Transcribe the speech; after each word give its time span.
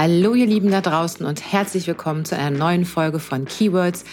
Hallo 0.00 0.34
ihr 0.34 0.46
Lieben 0.46 0.70
da 0.70 0.80
draußen 0.80 1.26
und 1.26 1.52
herzlich 1.52 1.88
willkommen 1.88 2.24
zu 2.24 2.36
einer 2.38 2.56
neuen 2.56 2.84
Folge 2.84 3.18
von 3.18 3.46
Keywords, 3.46 4.04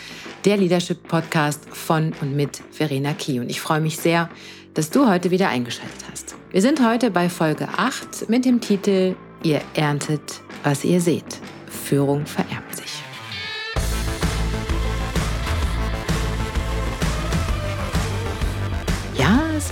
der 0.43 0.57
Leadership 0.57 1.07
Podcast 1.07 1.63
von 1.69 2.11
und 2.21 2.35
mit 2.35 2.59
Verena 2.71 3.13
Key. 3.13 3.39
Und 3.39 3.51
ich 3.51 3.61
freue 3.61 3.81
mich 3.81 3.97
sehr, 3.97 4.27
dass 4.73 4.89
du 4.89 5.07
heute 5.07 5.29
wieder 5.29 5.49
eingeschaltet 5.49 6.03
hast. 6.11 6.33
Wir 6.49 6.63
sind 6.63 6.83
heute 6.83 7.11
bei 7.11 7.29
Folge 7.29 7.67
8 7.77 8.27
mit 8.29 8.45
dem 8.45 8.61
Titel 8.61 9.15
Ihr 9.43 9.61
erntet, 9.75 10.41
was 10.63 10.83
ihr 10.83 10.99
seht. 10.99 11.39
Führung 11.67 12.25
vererbt 12.25 12.77
sich. 12.77 12.84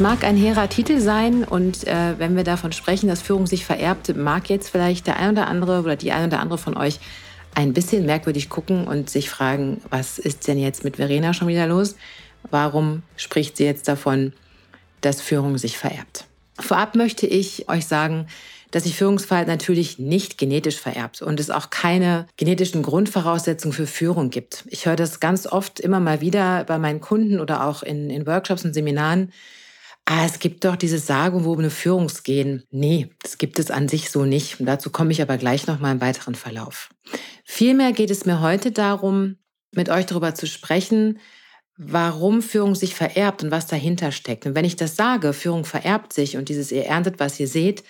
Mag 0.04 0.26
ein 0.26 0.36
hehrer 0.36 0.68
Titel 0.68 1.00
sein 1.00 1.46
und 1.46 1.88
äh, 1.88 2.20
wenn 2.20 2.36
wir 2.36 2.44
davon 2.44 2.74
sprechen, 2.74 3.08
dass 3.08 3.22
Führung 3.22 3.48
sich 3.48 3.64
vererbt, 3.64 4.14
mag 4.18 4.50
jetzt 4.50 4.68
vielleicht 4.68 5.08
der 5.08 5.16
ein 5.16 5.32
oder 5.32 5.48
andere 5.48 5.80
oder 5.80 5.96
die 5.96 6.12
ein 6.12 6.28
oder 6.28 6.42
andere 6.42 6.58
von 6.58 6.76
euch 6.76 7.00
ein 7.56 7.72
bisschen 7.72 8.06
merkwürdig 8.06 8.50
gucken 8.50 8.86
und 8.86 9.10
sich 9.10 9.30
fragen, 9.30 9.80
was 9.90 10.20
ist 10.20 10.46
denn 10.46 10.58
jetzt 10.58 10.84
mit 10.84 10.98
Verena 10.98 11.34
schon 11.34 11.48
wieder 11.48 11.68
los? 11.68 11.96
Warum 12.52 13.04
spricht 13.16 13.56
sie 13.56 13.64
jetzt 13.64 13.88
davon, 13.88 14.34
dass 15.00 15.22
Führung 15.22 15.58
sich 15.58 15.78
vererbt? 15.78 16.26
Vorab 16.60 16.96
möchte 16.96 17.26
ich 17.26 17.70
euch 17.70 17.86
sagen, 17.86 18.28
dass 18.72 18.84
sich 18.84 18.98
Führungsverhalten 18.98 19.54
natürlich 19.54 20.00
nicht 20.00 20.38
genetisch 20.38 20.82
vererbt 20.82 21.22
und 21.22 21.40
es 21.40 21.50
auch 21.50 21.70
keine 21.70 22.28
genetischen 22.36 22.84
Grundvoraussetzungen 22.84 23.74
für 23.74 23.88
Führung 23.88 24.32
gibt. 24.32 24.66
Ich 24.68 24.86
höre 24.86 24.98
das 24.98 25.22
ganz 25.22 25.48
oft 25.48 25.80
immer 25.80 26.02
mal 26.02 26.20
wieder 26.20 26.66
bei 26.66 26.78
meinen 26.78 27.00
Kunden 27.00 27.40
oder 27.40 27.66
auch 27.66 27.84
in, 27.84 28.10
in 28.10 28.28
Workshops 28.28 28.66
und 28.66 28.74
Seminaren, 28.74 29.32
Ah, 30.06 30.26
es 30.26 30.40
gibt 30.40 30.66
doch 30.66 30.76
dieses 30.76 31.08
sagenwobene 31.08 31.70
Führungsgehen. 31.70 32.64
Nee, 32.72 33.10
das 33.22 33.38
gibt 33.38 33.58
es 33.58 33.72
an 33.72 33.88
sich 33.88 34.10
so 34.10 34.26
nicht. 34.26 34.60
Und 34.60 34.66
dazu 34.66 34.90
komme 34.90 35.12
ich 35.12 35.22
aber 35.22 35.38
gleich 35.38 35.66
noch 35.66 35.80
mal 35.80 35.94
im 35.94 36.02
weiteren 36.02 36.36
Verlauf. 36.36 36.90
Vielmehr 37.46 37.94
geht 37.94 38.12
es 38.12 38.26
mir 38.26 38.42
heute 38.42 38.72
darum, 38.72 39.38
mit 39.72 39.90
euch 39.90 40.06
darüber 40.06 40.36
zu 40.36 40.46
sprechen, 40.46 41.20
warum 41.78 42.42
Führung 42.42 42.76
sich 42.76 42.96
vererbt 42.96 43.44
und 43.44 43.52
was 43.52 43.68
dahinter 43.68 44.12
steckt. 44.12 44.46
Und 44.46 44.56
wenn 44.56 44.66
ich 44.66 44.76
das 44.76 44.96
sage, 44.96 45.34
Führung 45.34 45.66
vererbt 45.66 46.14
sich 46.14 46.38
und 46.38 46.50
dieses 46.50 46.72
ihr 46.72 46.86
erntet, 46.86 47.20
was 47.20 47.40
ihr 47.40 47.48
seht, 47.48 47.84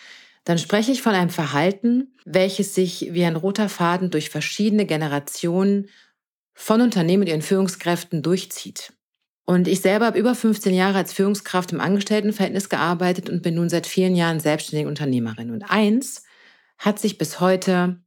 dann 0.46 0.58
spreche 0.58 0.92
ich 0.92 1.02
von 1.02 1.14
einem 1.14 1.30
Verhalten, 1.30 2.16
welches 2.26 2.76
sich 2.76 3.10
wie 3.12 3.26
ein 3.26 3.36
roter 3.36 3.70
Faden 3.70 4.12
durch 4.12 4.30
verschiedene 4.30 4.86
Generationen 4.86 5.90
von 6.54 6.82
Unternehmen 6.82 7.24
und 7.24 7.30
ihren 7.30 7.42
Führungskräften 7.42 8.22
durchzieht. 8.22 8.93
Und 9.46 9.68
ich 9.68 9.82
selber 9.82 10.06
habe 10.06 10.20
über 10.20 10.36
15 10.36 10.74
Jahre 10.74 11.00
als 11.00 11.14
Führungskraft 11.14 11.72
im 11.74 11.82
Angestelltenverhältnis 11.82 12.70
gearbeitet 12.70 13.30
und 13.30 13.42
bin 13.42 13.56
nun 13.56 13.70
seit 13.70 13.88
vielen 13.88 14.16
Jahren 14.16 14.40
selbstständige 14.40 14.88
Unternehmerin. 14.88 15.52
Und 15.52 15.64
eins 15.64 16.24
hat 16.78 17.00
sich 17.00 17.18
bis 17.18 17.40
heute 17.40 18.02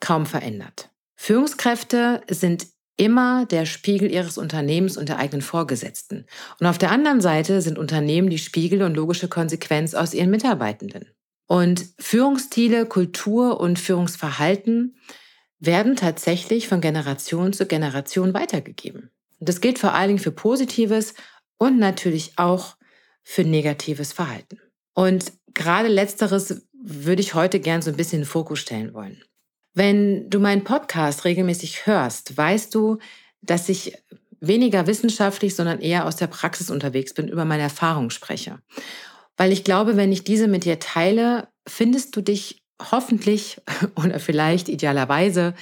kaum 0.00 0.26
verändert. 0.26 0.90
Führungskräfte 1.16 2.20
sind 2.28 2.66
immer 2.96 3.46
der 3.46 3.64
Spiegel 3.64 4.10
ihres 4.10 4.36
Unternehmens 4.36 4.96
und 4.96 5.08
der 5.08 5.18
eigenen 5.18 5.40
Vorgesetzten. 5.40 6.26
Und 6.60 6.66
auf 6.66 6.78
der 6.78 6.90
anderen 6.90 7.20
Seite 7.20 7.62
sind 7.62 7.78
Unternehmen 7.78 8.28
die 8.28 8.38
Spiegel 8.38 8.82
und 8.82 8.94
logische 8.94 9.28
Konsequenz 9.28 9.94
aus 9.94 10.12
ihren 10.14 10.30
Mitarbeitenden. 10.30 11.06
Und 11.46 11.86
Führungsstile, 11.98 12.86
Kultur 12.86 13.60
und 13.60 13.78
Führungsverhalten 13.78 14.96
werden 15.58 15.96
tatsächlich 15.96 16.68
von 16.68 16.80
Generation 16.80 17.52
zu 17.52 17.66
Generation 17.66 18.34
weitergegeben. 18.34 19.10
Das 19.44 19.60
gilt 19.60 19.78
vor 19.78 19.94
allen 19.94 20.08
Dingen 20.08 20.18
für 20.18 20.32
positives 20.32 21.14
und 21.58 21.78
natürlich 21.78 22.32
auch 22.36 22.76
für 23.22 23.44
negatives 23.44 24.12
Verhalten. 24.12 24.58
Und 24.94 25.32
gerade 25.54 25.88
letzteres 25.88 26.66
würde 26.72 27.22
ich 27.22 27.34
heute 27.34 27.60
gern 27.60 27.82
so 27.82 27.90
ein 27.90 27.96
bisschen 27.96 28.20
in 28.20 28.22
den 28.22 28.30
Fokus 28.30 28.58
stellen 28.58 28.94
wollen. 28.94 29.22
Wenn 29.74 30.28
du 30.28 30.38
meinen 30.38 30.64
Podcast 30.64 31.24
regelmäßig 31.24 31.86
hörst, 31.86 32.36
weißt 32.36 32.74
du, 32.74 32.98
dass 33.40 33.68
ich 33.68 33.96
weniger 34.40 34.86
wissenschaftlich, 34.86 35.54
sondern 35.54 35.80
eher 35.80 36.04
aus 36.06 36.16
der 36.16 36.26
Praxis 36.26 36.70
unterwegs 36.70 37.14
bin, 37.14 37.28
über 37.28 37.44
meine 37.44 37.62
Erfahrungen 37.62 38.10
spreche. 38.10 38.58
Weil 39.36 39.52
ich 39.52 39.64
glaube, 39.64 39.96
wenn 39.96 40.12
ich 40.12 40.24
diese 40.24 40.48
mit 40.48 40.64
dir 40.64 40.78
teile, 40.78 41.48
findest 41.66 42.14
du 42.16 42.20
dich 42.20 42.62
hoffentlich 42.90 43.60
oder 43.96 44.20
vielleicht 44.20 44.68
idealerweise 44.68 45.54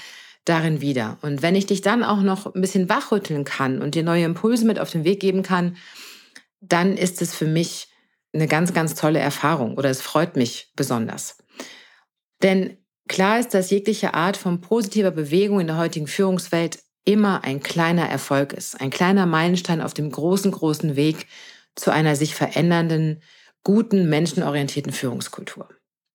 darin 0.44 0.80
wieder. 0.80 1.18
Und 1.22 1.42
wenn 1.42 1.54
ich 1.54 1.66
dich 1.66 1.82
dann 1.82 2.02
auch 2.02 2.22
noch 2.22 2.54
ein 2.54 2.60
bisschen 2.60 2.88
wachrütteln 2.88 3.44
kann 3.44 3.82
und 3.82 3.94
dir 3.94 4.02
neue 4.02 4.24
Impulse 4.24 4.64
mit 4.64 4.80
auf 4.80 4.90
den 4.90 5.04
Weg 5.04 5.20
geben 5.20 5.42
kann, 5.42 5.76
dann 6.60 6.96
ist 6.96 7.22
es 7.22 7.34
für 7.34 7.46
mich 7.46 7.88
eine 8.32 8.46
ganz, 8.46 8.72
ganz 8.72 8.94
tolle 8.94 9.18
Erfahrung 9.18 9.76
oder 9.76 9.90
es 9.90 10.02
freut 10.02 10.36
mich 10.36 10.72
besonders. 10.76 11.38
Denn 12.42 12.78
klar 13.08 13.40
ist, 13.40 13.54
dass 13.54 13.70
jegliche 13.70 14.14
Art 14.14 14.36
von 14.36 14.60
positiver 14.60 15.10
Bewegung 15.10 15.60
in 15.60 15.66
der 15.66 15.78
heutigen 15.78 16.06
Führungswelt 16.06 16.78
immer 17.04 17.44
ein 17.44 17.60
kleiner 17.60 18.08
Erfolg 18.08 18.52
ist, 18.52 18.80
ein 18.80 18.90
kleiner 18.90 19.26
Meilenstein 19.26 19.80
auf 19.80 19.94
dem 19.94 20.10
großen, 20.10 20.52
großen 20.52 20.96
Weg 20.96 21.26
zu 21.74 21.90
einer 21.90 22.14
sich 22.14 22.34
verändernden, 22.34 23.22
guten, 23.64 24.08
menschenorientierten 24.08 24.92
Führungskultur. 24.92 25.68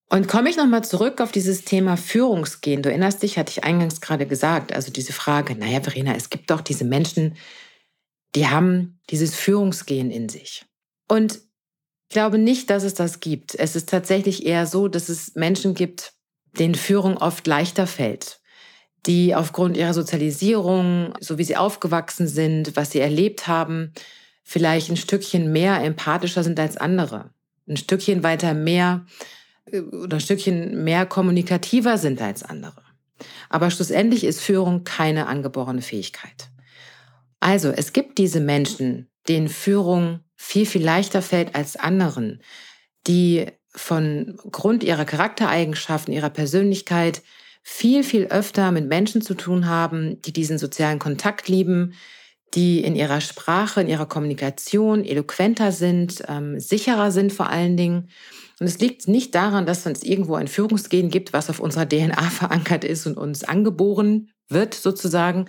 Und 0.10 0.28
komme 0.28 0.50
ich 0.50 0.58
nochmal 0.58 0.84
zurück 0.84 1.20
auf 1.20 1.32
dieses 1.32 1.66
Thema 1.66 1.98
Führungsgehen. 1.98 2.84
Du 2.84 2.90
erinnerst 2.90 3.24
dich, 3.24 3.38
hatte 3.38 3.52
ich 3.52 3.64
eingangs 3.64 4.02
gerade 4.02 4.28
gesagt, 4.28 4.72
also 4.74 4.92
diese 4.92 5.14
Frage, 5.14 5.56
naja, 5.56 5.82
Verena, 5.82 6.16
es 6.16 6.30
gibt 6.30 6.52
doch 6.52 6.62
diese 6.62 6.86
Menschen, 6.86 7.36
die 8.36 8.48
haben 8.48 9.00
dieses 9.10 9.34
Führungsgehen 9.36 10.12
in 10.12 10.30
sich. 10.30 10.66
Und 11.08 11.40
ich 12.08 12.14
glaube 12.14 12.38
nicht, 12.38 12.70
dass 12.70 12.84
es 12.84 12.94
das 12.94 13.20
gibt. 13.20 13.56
Es 13.56 13.76
ist 13.76 13.90
tatsächlich 13.90 14.46
eher 14.46 14.68
so, 14.68 14.88
dass 14.88 15.10
es 15.10 15.34
Menschen 15.36 15.74
gibt, 15.74 16.14
denen 16.58 16.76
Führung 16.76 17.18
oft 17.18 17.48
leichter 17.48 17.88
fällt, 17.88 18.40
die 19.06 19.36
aufgrund 19.36 19.76
ihrer 19.76 19.94
Sozialisierung, 19.94 21.14
so 21.20 21.38
wie 21.38 21.44
sie 21.44 21.58
aufgewachsen 21.58 22.28
sind, 22.28 22.76
was 22.76 22.92
sie 22.92 23.00
erlebt 23.00 23.48
haben, 23.48 23.94
vielleicht 24.44 24.90
ein 24.90 24.98
Stückchen 24.98 25.52
mehr 25.52 25.84
empathischer 25.84 26.44
sind 26.44 26.60
als 26.60 26.78
andere, 26.78 27.32
ein 27.68 27.78
Stückchen 27.78 28.24
weiter 28.24 28.54
mehr 28.54 29.06
oder 29.72 30.18
ein 30.18 30.22
Stückchen 30.22 30.84
mehr 30.84 31.06
kommunikativer 31.06 31.98
sind 31.98 32.22
als 32.22 32.44
andere. 32.44 32.82
Aber 33.50 33.72
schlussendlich 33.72 34.24
ist 34.24 34.42
Führung 34.42 34.84
keine 34.84 35.28
angeborene 35.28 35.82
Fähigkeit. 35.82 36.50
Also 37.40 37.70
es 37.70 37.94
gibt 37.94 38.18
diese 38.18 38.40
Menschen, 38.40 39.10
denen 39.28 39.50
Führung 39.50 40.20
viel, 40.36 40.66
viel 40.66 40.84
leichter 40.84 41.22
fällt 41.22 41.56
als 41.56 41.76
anderen, 41.76 42.42
die 43.08 43.48
von 43.70 44.38
Grund 44.52 44.84
ihrer 44.84 45.06
Charaktereigenschaften, 45.06 46.14
ihrer 46.14 46.30
Persönlichkeit 46.30 47.22
viel, 47.62 48.04
viel 48.04 48.28
öfter 48.28 48.72
mit 48.72 48.88
Menschen 48.88 49.22
zu 49.22 49.34
tun 49.34 49.68
haben, 49.68 50.22
die 50.22 50.34
diesen 50.34 50.58
sozialen 50.58 51.00
Kontakt 51.00 51.48
lieben, 51.48 51.94
die 52.54 52.84
in 52.84 52.96
ihrer 52.96 53.22
Sprache, 53.22 53.82
in 53.82 53.90
ihrer 53.90 54.06
Kommunikation 54.06 55.04
eloquenter 55.04 55.72
sind, 55.72 56.24
ähm, 56.28 56.60
sicherer 56.60 57.12
sind 57.12 57.34
vor 57.34 57.50
allen 57.50 57.76
Dingen 57.76 58.10
und 58.60 58.68
es 58.68 58.80
liegt 58.80 59.08
nicht 59.08 59.36
daran, 59.36 59.66
dass 59.66 59.86
es 59.86 60.04
irgendwo 60.04 60.36
ein 60.36 60.48
Führungsgen 60.48 61.10
gibt, 61.10 61.34
was 61.34 61.50
auf 61.50 61.60
unserer 61.60 61.88
DNA 61.88 62.22
verankert 62.30 62.84
ist 62.84 63.06
und 63.06 63.18
uns 63.18 63.44
angeboren 63.44 64.32
wird 64.48 64.74
sozusagen, 64.74 65.46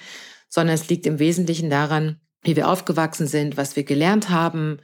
sondern 0.49 0.75
es 0.75 0.89
liegt 0.89 1.07
im 1.07 1.19
Wesentlichen 1.19 1.71
daran, 1.71 2.21
wie 2.43 2.57
wir 2.57 2.69
aufgewachsen 2.69 3.27
sind, 3.27 3.57
was 3.57 3.77
wir 3.77 3.85
gelernt 3.85 4.31
haben, 4.31 4.79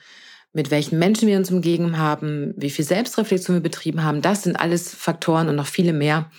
mit 0.53 0.71
welchen 0.71 0.99
Menschen 0.99 1.29
wir 1.29 1.39
uns 1.39 1.51
umgeben 1.51 1.99
haben, 1.99 2.53
wie 2.57 2.71
viel 2.71 2.85
Selbstreflexion 2.85 3.57
wir 3.57 3.63
betrieben 3.63 4.05
haben. 4.05 4.21
Das 4.21 4.43
sind 4.43 4.57
alles 4.57 4.95
Faktoren 4.95 5.49
und 5.49 5.57
noch 5.57 5.67
viele 5.67 5.93
mehr, 5.93 6.31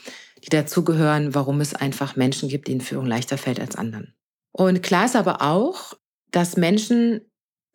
die 0.43 0.49
dazugehören, 0.49 1.33
warum 1.33 1.61
es 1.61 1.73
einfach 1.73 2.15
Menschen 2.15 2.49
gibt, 2.49 2.67
denen 2.67 2.81
Führung 2.81 3.05
leichter 3.05 3.37
fällt 3.37 3.59
als 3.59 3.75
anderen. 3.75 4.13
Und 4.51 4.83
klar 4.83 5.05
ist 5.05 5.15
aber 5.15 5.41
auch, 5.41 5.93
dass 6.31 6.57
Menschen 6.57 7.21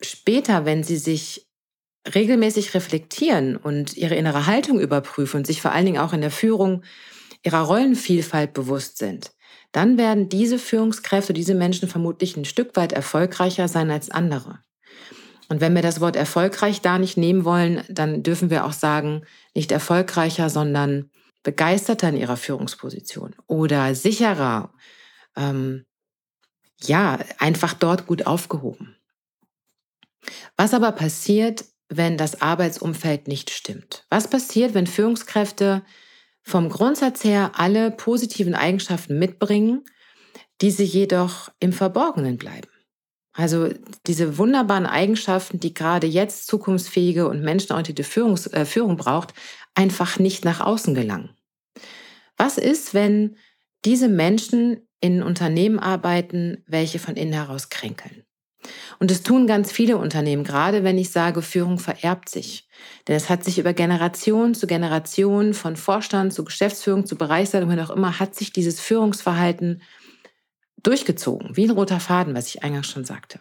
später, 0.00 0.64
wenn 0.64 0.84
sie 0.84 0.96
sich 0.96 1.47
regelmäßig 2.14 2.74
reflektieren 2.74 3.56
und 3.56 3.96
ihre 3.96 4.14
innere 4.14 4.46
Haltung 4.46 4.80
überprüfen 4.80 5.38
und 5.38 5.46
sich 5.46 5.60
vor 5.62 5.72
allen 5.72 5.86
Dingen 5.86 6.00
auch 6.00 6.12
in 6.12 6.20
der 6.20 6.30
Führung 6.30 6.82
ihrer 7.44 7.60
Rollenvielfalt 7.60 8.52
bewusst 8.52 8.98
sind, 8.98 9.32
dann 9.72 9.98
werden 9.98 10.28
diese 10.28 10.58
Führungskräfte, 10.58 11.32
diese 11.32 11.54
Menschen 11.54 11.88
vermutlich 11.88 12.36
ein 12.36 12.44
Stück 12.44 12.76
weit 12.76 12.92
erfolgreicher 12.92 13.68
sein 13.68 13.90
als 13.90 14.10
andere. 14.10 14.60
Und 15.48 15.60
wenn 15.60 15.74
wir 15.74 15.82
das 15.82 16.00
Wort 16.00 16.16
erfolgreich 16.16 16.80
da 16.80 16.98
nicht 16.98 17.16
nehmen 17.16 17.44
wollen, 17.44 17.82
dann 17.88 18.22
dürfen 18.22 18.50
wir 18.50 18.64
auch 18.64 18.72
sagen, 18.72 19.22
nicht 19.54 19.72
erfolgreicher, 19.72 20.50
sondern 20.50 21.10
begeisterter 21.42 22.10
in 22.10 22.16
ihrer 22.16 22.36
Führungsposition 22.36 23.34
oder 23.46 23.94
sicherer, 23.94 24.72
ähm, 25.36 25.86
ja, 26.82 27.18
einfach 27.38 27.74
dort 27.74 28.06
gut 28.06 28.26
aufgehoben. 28.26 28.96
Was 30.56 30.74
aber 30.74 30.92
passiert, 30.92 31.64
wenn 31.88 32.16
das 32.16 32.42
Arbeitsumfeld 32.42 33.28
nicht 33.28 33.50
stimmt? 33.50 34.04
Was 34.10 34.28
passiert, 34.28 34.74
wenn 34.74 34.86
Führungskräfte 34.86 35.82
vom 36.42 36.68
Grundsatz 36.68 37.24
her 37.24 37.52
alle 37.54 37.90
positiven 37.90 38.54
Eigenschaften 38.54 39.18
mitbringen, 39.18 39.84
die 40.60 40.70
sie 40.70 40.84
jedoch 40.84 41.50
im 41.60 41.72
Verborgenen 41.72 42.36
bleiben? 42.36 42.68
Also 43.32 43.68
diese 44.06 44.36
wunderbaren 44.36 44.86
Eigenschaften, 44.86 45.60
die 45.60 45.72
gerade 45.72 46.08
jetzt 46.08 46.48
zukunftsfähige 46.48 47.28
und 47.28 47.42
menschenorientierte 47.42 48.02
Führungs 48.02 48.48
äh, 48.48 48.64
Führung 48.64 48.96
braucht, 48.96 49.32
einfach 49.74 50.18
nicht 50.18 50.44
nach 50.44 50.60
außen 50.60 50.94
gelangen. 50.94 51.30
Was 52.36 52.58
ist, 52.58 52.94
wenn 52.94 53.36
diese 53.84 54.08
Menschen 54.08 54.88
in 55.00 55.22
Unternehmen 55.22 55.78
arbeiten, 55.78 56.64
welche 56.66 56.98
von 56.98 57.14
innen 57.14 57.32
heraus 57.32 57.68
kränkeln? 57.68 58.24
Und 58.98 59.10
es 59.10 59.22
tun 59.22 59.46
ganz 59.46 59.72
viele 59.72 59.98
Unternehmen, 59.98 60.44
gerade 60.44 60.84
wenn 60.84 60.98
ich 60.98 61.10
sage, 61.10 61.42
Führung 61.42 61.78
vererbt 61.78 62.28
sich. 62.28 62.68
Denn 63.06 63.16
es 63.16 63.28
hat 63.28 63.44
sich 63.44 63.58
über 63.58 63.72
Generation 63.72 64.54
zu 64.54 64.66
Generation, 64.66 65.54
von 65.54 65.76
Vorstand 65.76 66.32
zu 66.32 66.44
Geschäftsführung 66.44 67.06
zu 67.06 67.16
Bereichsleitung, 67.16 67.70
wie 67.70 67.80
auch 67.80 67.90
immer, 67.90 68.18
hat 68.18 68.34
sich 68.34 68.52
dieses 68.52 68.80
Führungsverhalten 68.80 69.82
durchgezogen, 70.82 71.56
wie 71.56 71.64
ein 71.64 71.70
roter 71.70 72.00
Faden, 72.00 72.34
was 72.34 72.48
ich 72.48 72.62
eingangs 72.62 72.88
schon 72.88 73.04
sagte. 73.04 73.40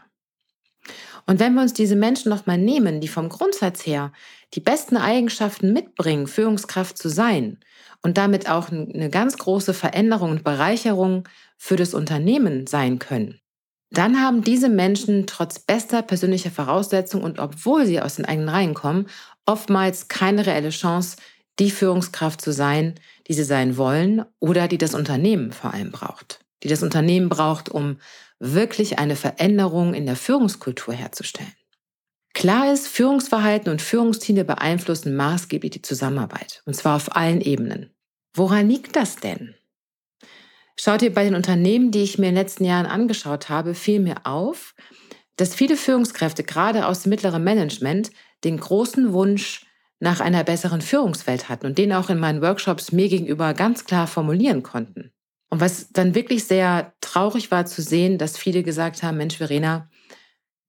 Und 1.25 1.39
wenn 1.39 1.53
wir 1.53 1.61
uns 1.61 1.73
diese 1.73 1.97
Menschen 1.97 2.29
nochmal 2.29 2.57
nehmen, 2.57 3.01
die 3.01 3.09
vom 3.09 3.27
Grundsatz 3.27 3.85
her 3.85 4.13
die 4.53 4.61
besten 4.61 4.95
Eigenschaften 4.95 5.73
mitbringen, 5.73 6.25
Führungskraft 6.25 6.97
zu 6.97 7.09
sein 7.09 7.59
und 8.01 8.17
damit 8.17 8.49
auch 8.49 8.69
eine 8.71 9.09
ganz 9.09 9.37
große 9.37 9.73
Veränderung 9.73 10.31
und 10.31 10.43
Bereicherung 10.45 11.27
für 11.57 11.75
das 11.75 11.93
Unternehmen 11.93 12.65
sein 12.65 12.97
können, 12.97 13.41
dann 13.89 14.21
haben 14.21 14.43
diese 14.43 14.69
Menschen 14.69 15.27
trotz 15.27 15.59
bester 15.59 16.01
persönlicher 16.01 16.51
Voraussetzungen 16.51 17.23
und 17.23 17.39
obwohl 17.39 17.85
sie 17.85 18.01
aus 18.01 18.15
den 18.15 18.25
eigenen 18.25 18.49
Reihen 18.49 18.73
kommen, 18.73 19.07
oftmals 19.45 20.07
keine 20.07 20.45
reelle 20.45 20.69
Chance, 20.69 21.17
die 21.59 21.71
Führungskraft 21.71 22.41
zu 22.41 22.51
sein, 22.51 22.95
die 23.27 23.33
sie 23.33 23.43
sein 23.43 23.77
wollen 23.77 24.25
oder 24.39 24.67
die 24.67 24.77
das 24.77 24.93
Unternehmen 24.93 25.51
vor 25.51 25.73
allem 25.73 25.91
braucht. 25.91 26.39
Die 26.63 26.67
das 26.67 26.83
Unternehmen 26.83 27.29
braucht, 27.29 27.69
um 27.69 27.97
wirklich 28.39 28.99
eine 28.99 29.15
Veränderung 29.15 29.93
in 29.93 30.05
der 30.05 30.15
Führungskultur 30.15 30.93
herzustellen. 30.93 31.53
Klar 32.33 32.71
ist, 32.71 32.87
Führungsverhalten 32.87 33.71
und 33.71 33.81
Führungsziele 33.81 34.45
beeinflussen 34.45 35.15
maßgeblich 35.15 35.71
die 35.71 35.81
Zusammenarbeit, 35.81 36.61
und 36.65 36.75
zwar 36.75 36.95
auf 36.95 37.15
allen 37.15 37.41
Ebenen. 37.41 37.89
Woran 38.35 38.69
liegt 38.69 38.95
das 38.95 39.15
denn? 39.15 39.55
Schaut 40.79 41.01
ihr 41.01 41.13
bei 41.13 41.23
den 41.23 41.35
Unternehmen, 41.35 41.91
die 41.91 42.03
ich 42.03 42.17
mir 42.17 42.29
in 42.29 42.35
den 42.35 42.43
letzten 42.43 42.63
Jahren 42.63 42.85
angeschaut 42.85 43.49
habe, 43.49 43.73
fiel 43.73 43.99
mir 43.99 44.25
auf, 44.25 44.75
dass 45.35 45.55
viele 45.55 45.75
Führungskräfte, 45.75 46.43
gerade 46.43 46.85
aus 46.85 47.03
dem 47.03 47.09
mittleren 47.09 47.43
Management, 47.43 48.11
den 48.43 48.59
großen 48.59 49.11
Wunsch 49.13 49.65
nach 49.99 50.19
einer 50.19 50.43
besseren 50.43 50.81
Führungswelt 50.81 51.49
hatten 51.49 51.65
und 51.65 51.77
den 51.77 51.93
auch 51.93 52.09
in 52.09 52.19
meinen 52.19 52.41
Workshops 52.41 52.91
mir 52.91 53.09
gegenüber 53.09 53.53
ganz 53.55 53.85
klar 53.85 54.05
formulieren 54.05 54.61
konnten. 54.61 55.11
Und 55.49 55.61
was 55.61 55.91
dann 55.91 56.13
wirklich 56.13 56.43
sehr 56.43 56.93
traurig 57.01 57.49
war 57.49 57.65
zu 57.65 57.81
sehen, 57.81 58.17
dass 58.17 58.37
viele 58.37 58.63
gesagt 58.63 59.01
haben, 59.01 59.17
Mensch, 59.17 59.37
Verena, 59.37 59.89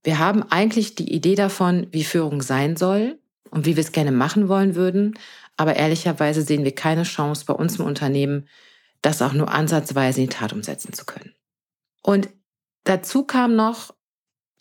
wir 0.05 0.19
haben 0.19 0.43
eigentlich 0.45 0.95
die 0.95 1.13
Idee 1.13 1.35
davon, 1.35 1.89
wie 1.91 2.05
Führung 2.05 2.41
sein 2.41 2.77
soll 2.77 3.19
und 3.51 3.67
wie 3.67 3.77
wir 3.77 3.83
es 3.83 3.93
gerne 3.93 4.13
machen 4.13 4.49
wollen 4.49 4.75
würden, 4.75 5.19
aber 5.57 5.77
ehrlicherweise 5.77 6.43
sehen 6.43 6.65
wir 6.65 6.75
keine 6.75 7.03
Chance 7.03 7.45
bei 7.47 7.53
uns 7.53 7.79
im 7.79 7.85
Unternehmen, 7.85 8.49
das 9.03 9.23
auch 9.23 9.33
nur 9.33 9.53
ansatzweise 9.53 10.21
in 10.21 10.29
die 10.29 10.35
Tat 10.35 10.53
umsetzen 10.53 10.93
zu 10.93 11.05
können. 11.05 11.35
Und 12.03 12.29
dazu 12.85 13.25
kam 13.25 13.55
noch, 13.55 13.95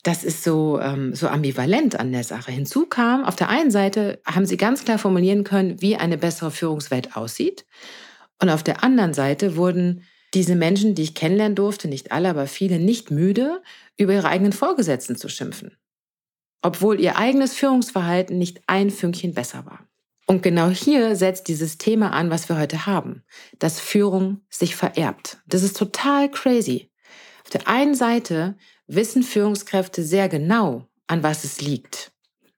das 0.04 0.24
ist 0.24 0.44
so, 0.44 0.80
ähm, 0.80 1.16
so 1.16 1.28
ambivalent 1.28 2.00
an 2.00 2.12
der 2.12 2.24
Sache. 2.24 2.51
Hinzu 2.51 2.86
kam, 2.86 3.25
auf 3.25 3.36
der 3.36 3.50
einen 3.50 3.72
Seite 3.72 4.22
haben 4.25 4.45
sie 4.45 4.57
ganz 4.57 4.86
klar 4.86 5.00
formulieren 5.00 5.44
können, 5.44 5.81
wie 5.81 5.95
eine 5.95 6.18
bessere 6.18 6.51
Führungswelt 6.51 7.16
aussieht. 7.18 7.66
Und 8.42 8.50
auf 8.50 8.63
der 8.63 8.84
anderen 8.84 9.13
Seite 9.13 9.56
wurden 9.56 10.04
diese 10.34 10.56
Menschen, 10.56 10.94
die 10.94 11.04
ich 11.04 11.16
kennenlernen 11.16 11.56
durfte, 11.56 11.88
nicht 11.88 12.12
alle, 12.12 12.30
aber 12.30 12.48
viele, 12.48 12.80
nicht 12.80 13.12
müde, 13.12 13.62
über 13.98 14.13
ihre 14.13 14.28
eigenen 14.28 14.54
Vorgesetzten 14.54 15.16
zu 15.16 15.30
schimpfen. 15.30 15.75
Obwohl 16.62 17.00
ihr 17.00 17.18
eigenes 17.18 17.54
Führungsverhalten 17.54 18.38
nicht 18.38 18.62
ein 18.68 18.92
Fünkchen 18.92 19.34
besser 19.34 19.66
war. 19.66 19.87
Und 20.29 20.44
genau 20.44 20.68
hier 20.69 21.15
setzt 21.15 21.47
dieses 21.47 21.77
Thema 21.77 22.12
an, 22.12 22.29
was 22.29 22.50
wir 22.50 22.59
heute 22.59 22.85
haben, 22.85 23.24
dass 23.59 23.79
Führung 23.79 24.41
sich 24.50 24.75
vererbt. 24.75 25.38
Das 25.47 25.63
ist 25.63 25.77
total 25.77 26.29
crazy. 26.29 26.91
Auf 27.45 27.50
der 27.50 27.68
einen 27.68 27.95
Seite 27.95 28.57
wissen 28.88 29.24
Führungskräfte 29.24 30.03
sehr 30.03 30.27
genau, 30.27 30.85
an 31.07 31.24
was 31.24 31.45
es 31.45 31.62
liegt 31.62 32.12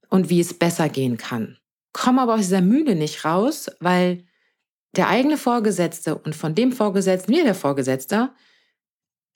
und 0.10 0.32
wie 0.32 0.40
es 0.40 0.58
besser 0.58 0.90
gehen 0.90 1.18
kann, 1.18 1.60
kommen 1.94 2.18
aber 2.18 2.34
aus 2.34 2.42
dieser 2.42 2.62
Mühle 2.62 2.96
nicht 2.96 3.24
raus, 3.24 3.70
weil 3.80 4.26
der 4.96 5.08
eigene 5.08 5.38
Vorgesetzte 5.38 6.18
und 6.18 6.36
von 6.36 6.56
dem 6.56 6.72
Vorgesetzten 6.72 7.32
mir 7.32 7.44
der 7.44 7.54
Vorgesetzte 7.54 8.32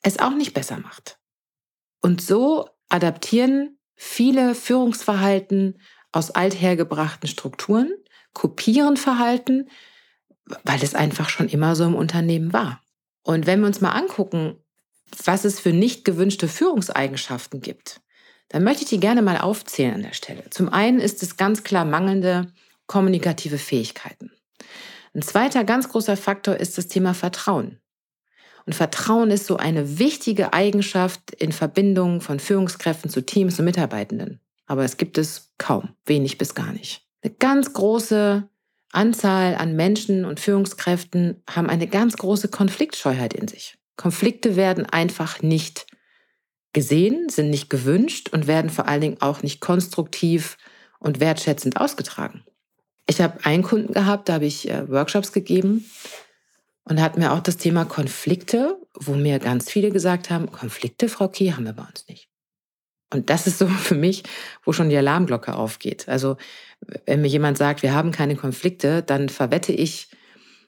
es 0.02 0.18
auch 0.18 0.34
nicht 0.34 0.54
besser 0.54 0.78
macht. 0.78 1.20
Und 2.00 2.20
so 2.20 2.68
adaptieren 2.88 3.78
viele 3.94 4.56
Führungsverhalten 4.56 5.80
aus 6.10 6.32
althergebrachten 6.32 7.28
Strukturen 7.28 7.92
kopieren 8.34 8.96
Verhalten, 8.96 9.68
weil 10.64 10.82
es 10.82 10.94
einfach 10.94 11.30
schon 11.30 11.48
immer 11.48 11.74
so 11.74 11.84
im 11.84 11.94
Unternehmen 11.94 12.52
war. 12.52 12.82
Und 13.22 13.46
wenn 13.46 13.60
wir 13.60 13.66
uns 13.66 13.80
mal 13.80 13.92
angucken, 13.92 14.56
was 15.24 15.44
es 15.44 15.60
für 15.60 15.72
nicht 15.72 16.04
gewünschte 16.04 16.48
Führungseigenschaften 16.48 17.60
gibt, 17.60 18.00
dann 18.48 18.64
möchte 18.64 18.84
ich 18.84 18.90
die 18.90 19.00
gerne 19.00 19.22
mal 19.22 19.38
aufzählen 19.38 19.94
an 19.94 20.02
der 20.02 20.12
Stelle. 20.12 20.44
Zum 20.50 20.68
einen 20.68 21.00
ist 21.00 21.22
es 21.22 21.36
ganz 21.36 21.64
klar 21.64 21.84
mangelnde 21.84 22.52
kommunikative 22.86 23.58
Fähigkeiten. 23.58 24.30
Ein 25.14 25.22
zweiter 25.22 25.64
ganz 25.64 25.88
großer 25.88 26.16
Faktor 26.16 26.56
ist 26.56 26.76
das 26.76 26.88
Thema 26.88 27.14
Vertrauen. 27.14 27.80
Und 28.66 28.74
Vertrauen 28.74 29.30
ist 29.30 29.46
so 29.46 29.56
eine 29.56 29.98
wichtige 29.98 30.52
Eigenschaft 30.52 31.30
in 31.32 31.52
Verbindung 31.52 32.20
von 32.20 32.40
Führungskräften 32.40 33.10
zu 33.10 33.24
Teams 33.24 33.58
und 33.58 33.64
Mitarbeitenden. 33.66 34.40
Aber 34.66 34.84
es 34.84 34.96
gibt 34.96 35.18
es 35.18 35.52
kaum, 35.58 35.90
wenig 36.06 36.38
bis 36.38 36.54
gar 36.54 36.72
nicht. 36.72 37.03
Eine 37.24 37.32
ganz 37.34 37.72
große 37.72 38.46
Anzahl 38.92 39.54
an 39.54 39.74
Menschen 39.74 40.26
und 40.26 40.40
Führungskräften 40.40 41.42
haben 41.48 41.70
eine 41.70 41.86
ganz 41.86 42.18
große 42.18 42.48
Konfliktscheuheit 42.48 43.32
in 43.32 43.48
sich. 43.48 43.78
Konflikte 43.96 44.56
werden 44.56 44.84
einfach 44.84 45.40
nicht 45.40 45.86
gesehen, 46.74 47.30
sind 47.30 47.48
nicht 47.48 47.70
gewünscht 47.70 48.28
und 48.32 48.46
werden 48.46 48.68
vor 48.68 48.88
allen 48.88 49.00
Dingen 49.00 49.20
auch 49.22 49.42
nicht 49.42 49.60
konstruktiv 49.60 50.58
und 50.98 51.18
wertschätzend 51.18 51.80
ausgetragen. 51.80 52.44
Ich 53.08 53.22
habe 53.22 53.42
einen 53.44 53.62
Kunden 53.62 53.94
gehabt, 53.94 54.28
da 54.28 54.34
habe 54.34 54.46
ich 54.46 54.68
äh, 54.68 54.86
Workshops 54.90 55.32
gegeben 55.32 55.90
und 56.84 57.00
hat 57.00 57.16
mir 57.16 57.32
auch 57.32 57.40
das 57.40 57.56
Thema 57.56 57.86
Konflikte, 57.86 58.76
wo 58.94 59.14
mir 59.14 59.38
ganz 59.38 59.70
viele 59.70 59.90
gesagt 59.90 60.28
haben, 60.28 60.52
Konflikte, 60.52 61.08
Frau 61.08 61.28
Key, 61.28 61.52
haben 61.52 61.64
wir 61.64 61.72
bei 61.72 61.84
uns 61.84 62.06
nicht. 62.06 62.28
Und 63.14 63.30
das 63.30 63.46
ist 63.46 63.58
so 63.58 63.66
für 63.88 63.94
mich, 63.94 64.24
wo 64.64 64.72
schon 64.72 64.90
die 64.90 64.96
Alarmglocke 64.96 65.54
aufgeht. 65.54 66.08
Also 66.08 66.36
wenn 67.06 67.22
mir 67.22 67.28
jemand 67.28 67.56
sagt, 67.56 67.82
wir 67.82 67.94
haben 67.94 68.10
keine 68.10 68.36
Konflikte, 68.36 69.02
dann 69.02 69.28
verwette 69.28 69.72
ich 69.72 70.08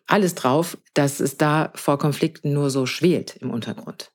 alles 0.06 0.34
drauf, 0.34 0.78
dass 0.94 1.20
es 1.20 1.37
da 1.37 1.73
vor 1.75 1.99
Konflikten 1.99 2.52
nur 2.52 2.71
so 2.71 2.87
schwelt 2.87 3.37
im 3.40 3.50
Untergrund. 3.50 4.12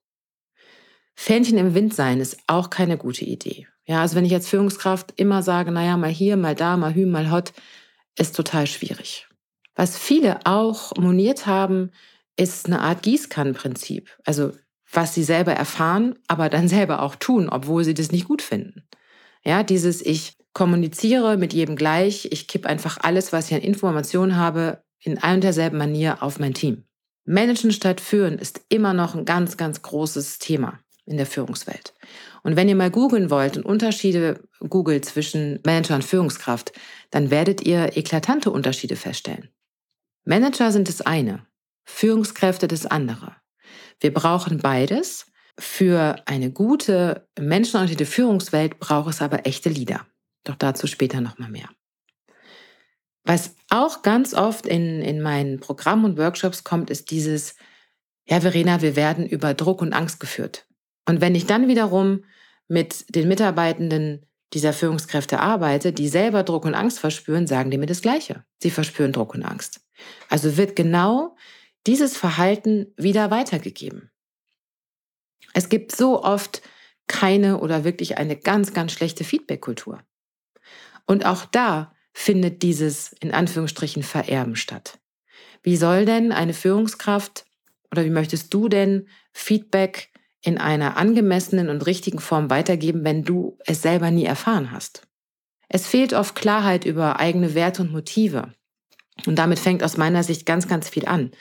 Fähnchen 1.16 1.58
im 1.58 1.76
Wind 1.76 1.94
sein 1.94 2.20
ist 2.20 2.38
auch 2.48 2.70
keine 2.70 2.98
gute 2.98 3.26
Idee. 3.26 3.68
Ja, 3.86 4.02
also 4.02 4.16
wenn 4.16 4.26
ich 4.26 4.34
als 4.34 4.48
Führungskraft 4.48 5.14
immer 5.18 5.44
sage, 5.44 5.72
naja, 5.72 5.98
mal 5.98 6.10
hier, 6.10 6.38
mal 6.38 6.56
da, 6.56 6.78
mal 6.78 6.96
hü, 6.96 7.06
mal 7.06 7.30
hot, 7.30 7.52
ist 8.18 8.36
total 8.36 8.68
schwierig. 8.68 9.28
Was 9.76 9.98
viele 9.98 10.46
auch 10.46 10.96
moniert 10.98 11.46
haben, 11.46 11.92
ist 12.38 12.68
eine 12.68 12.82
Art 12.82 13.04
Gießkannenprinzip. 13.04 14.10
Also 14.26 14.54
was 14.92 15.14
sie 15.14 15.24
selber 15.24 15.54
erfahren, 15.54 16.16
aber 16.28 16.50
dann 16.50 16.68
selber 16.68 17.02
auch 17.02 17.16
tun, 17.16 17.50
obwohl 17.50 17.84
sie 17.84 17.94
das 17.94 18.12
nicht 18.12 18.28
gut 18.28 18.42
finden. 18.42 18.84
Ja, 19.44 19.64
dieses 19.64 20.06
ich 20.06 20.38
kommuniziere 20.54 21.38
mit 21.38 21.54
jedem 21.54 21.76
gleich, 21.76 22.28
ich 22.32 22.48
kipp 22.48 22.66
einfach 22.66 22.98
alles, 23.02 23.32
was 23.32 23.48
ich 23.48 23.56
an 23.56 23.62
Informationen 23.62 24.36
habe, 24.36 24.84
in 25.04 25.18
ein 25.18 25.36
und 25.36 25.44
derselben 25.44 25.78
Manier 25.78 26.22
auf 26.22 26.40
mein 26.40 26.54
Team. 26.54 26.84
Managen 27.26 27.72
statt 27.72 28.02
führen 28.02 28.38
ist 28.38 28.62
immer 28.70 28.94
noch 28.94 29.16
ein 29.16 29.26
ganz, 29.26 29.58
ganz 29.58 29.82
großes 29.82 30.40
Thema 30.40 30.80
in 31.06 31.18
der 31.18 31.26
Führungswelt. 31.26 31.94
Und 32.44 32.56
wenn 32.56 32.70
ihr 32.70 32.76
mal 32.76 32.92
googeln 32.92 33.30
wollt 33.30 33.58
und 33.58 33.66
Unterschiede 33.66 34.42
googelt 34.60 35.06
zwischen 35.06 35.60
Manager 35.66 35.96
und 35.96 36.04
Führungskraft, 36.04 36.74
dann 37.12 37.30
werdet 37.30 37.66
ihr 37.66 37.98
eklatante 37.98 38.52
Unterschiede 38.52 38.96
feststellen. 38.96 39.50
Manager 40.24 40.72
sind 40.72 40.88
das 40.88 41.02
eine, 41.02 41.46
Führungskräfte 41.86 42.68
das 42.68 42.86
andere. 42.86 43.36
Wir 44.00 44.14
brauchen 44.14 44.60
beides. 44.60 45.28
Für 45.60 46.16
eine 46.26 46.52
gute, 46.52 47.28
menschenorientierte 47.40 48.06
Führungswelt 48.06 48.80
braucht 48.80 49.10
es 49.10 49.22
aber 49.22 49.46
echte 49.46 49.70
Leader. 49.70 50.06
Doch 50.44 50.56
dazu 50.56 50.88
später 50.88 51.22
nochmal 51.22 51.50
mehr. 51.50 51.70
Was 53.24 53.56
auch 53.70 54.02
ganz 54.02 54.34
oft 54.34 54.66
in, 54.66 55.02
in 55.02 55.22
meinen 55.22 55.60
Programmen 55.60 56.06
und 56.06 56.18
Workshops 56.18 56.64
kommt, 56.64 56.90
ist 56.90 57.12
dieses, 57.12 57.56
ja, 58.26 58.42
Verena, 58.42 58.82
wir 58.82 58.96
werden 58.96 59.28
über 59.28 59.54
Druck 59.54 59.82
und 59.82 59.94
Angst 59.94 60.20
geführt. 60.20 60.66
Und 61.08 61.22
wenn 61.22 61.36
ich 61.36 61.46
dann 61.46 61.68
wiederum 61.68 62.24
mit 62.68 63.14
den 63.14 63.28
Mitarbeitenden 63.28 64.26
dieser 64.54 64.74
Führungskräfte 64.74 65.40
arbeite, 65.40 65.94
die 65.94 66.08
selber 66.08 66.44
Druck 66.44 66.66
und 66.66 66.74
Angst 66.74 67.00
verspüren, 67.00 67.48
sagen 67.48 67.72
die 67.72 67.78
mir 67.78 67.86
das 67.86 68.02
Gleiche. 68.02 68.44
Sie 68.62 68.72
verspüren 68.72 69.14
Druck 69.14 69.34
und 69.34 69.44
Angst. 69.44 69.82
Also 70.30 70.58
wird 70.58 70.76
genau 70.76 71.36
dieses 71.88 72.18
Verhalten 72.18 72.94
wieder 72.98 73.32
weitergegeben. 73.32 74.12
Es 75.54 75.70
gibt 75.70 75.96
so 75.96 76.24
oft 76.24 76.62
keine 77.08 77.60
oder 77.60 77.84
wirklich 77.84 78.18
eine 78.18 78.38
ganz, 78.38 78.74
ganz 78.74 78.92
schlechte 78.92 79.24
Feedback-Kultur. 79.24 80.02
Und 81.06 81.26
auch 81.26 81.46
da 81.46 81.94
findet 82.14 82.62
dieses 82.62 83.14
in 83.14 83.34
Anführungsstrichen 83.34 84.04
Vererben 84.04 84.56
statt. 84.56 85.00
Wie 85.64 85.78
soll 85.78 86.06
denn 86.06 86.32
eine 86.32 86.54
Führungskraft 86.54 87.46
oder 87.92 88.06
wie 88.06 88.10
möchtest 88.10 88.54
du 88.54 88.70
denn 88.70 89.08
Feedback 89.34 90.10
in 90.42 90.58
einer 90.58 90.98
angemessenen 90.98 91.70
und 91.70 91.86
richtigen 91.86 92.20
Form 92.20 92.50
weitergeben, 92.50 93.04
wenn 93.04 93.24
du 93.24 93.58
es 93.66 93.82
selber 93.82 94.12
nie 94.12 94.26
erfahren 94.26 94.72
hast? 94.72 95.08
Es 95.68 95.88
fehlt 95.88 96.14
oft 96.14 96.36
Klarheit 96.36 96.86
über 96.86 97.20
eigene 97.20 97.54
Werte 97.54 97.82
und 97.82 97.92
Motive. 97.92 98.54
Und 99.26 99.36
damit 99.36 99.60
fängt 99.60 99.84
aus 99.84 99.98
meiner 99.98 100.24
Sicht 100.24 100.46
ganz, 100.46 100.68
ganz 100.68 100.90
viel 100.90 101.06
an. 101.06 101.32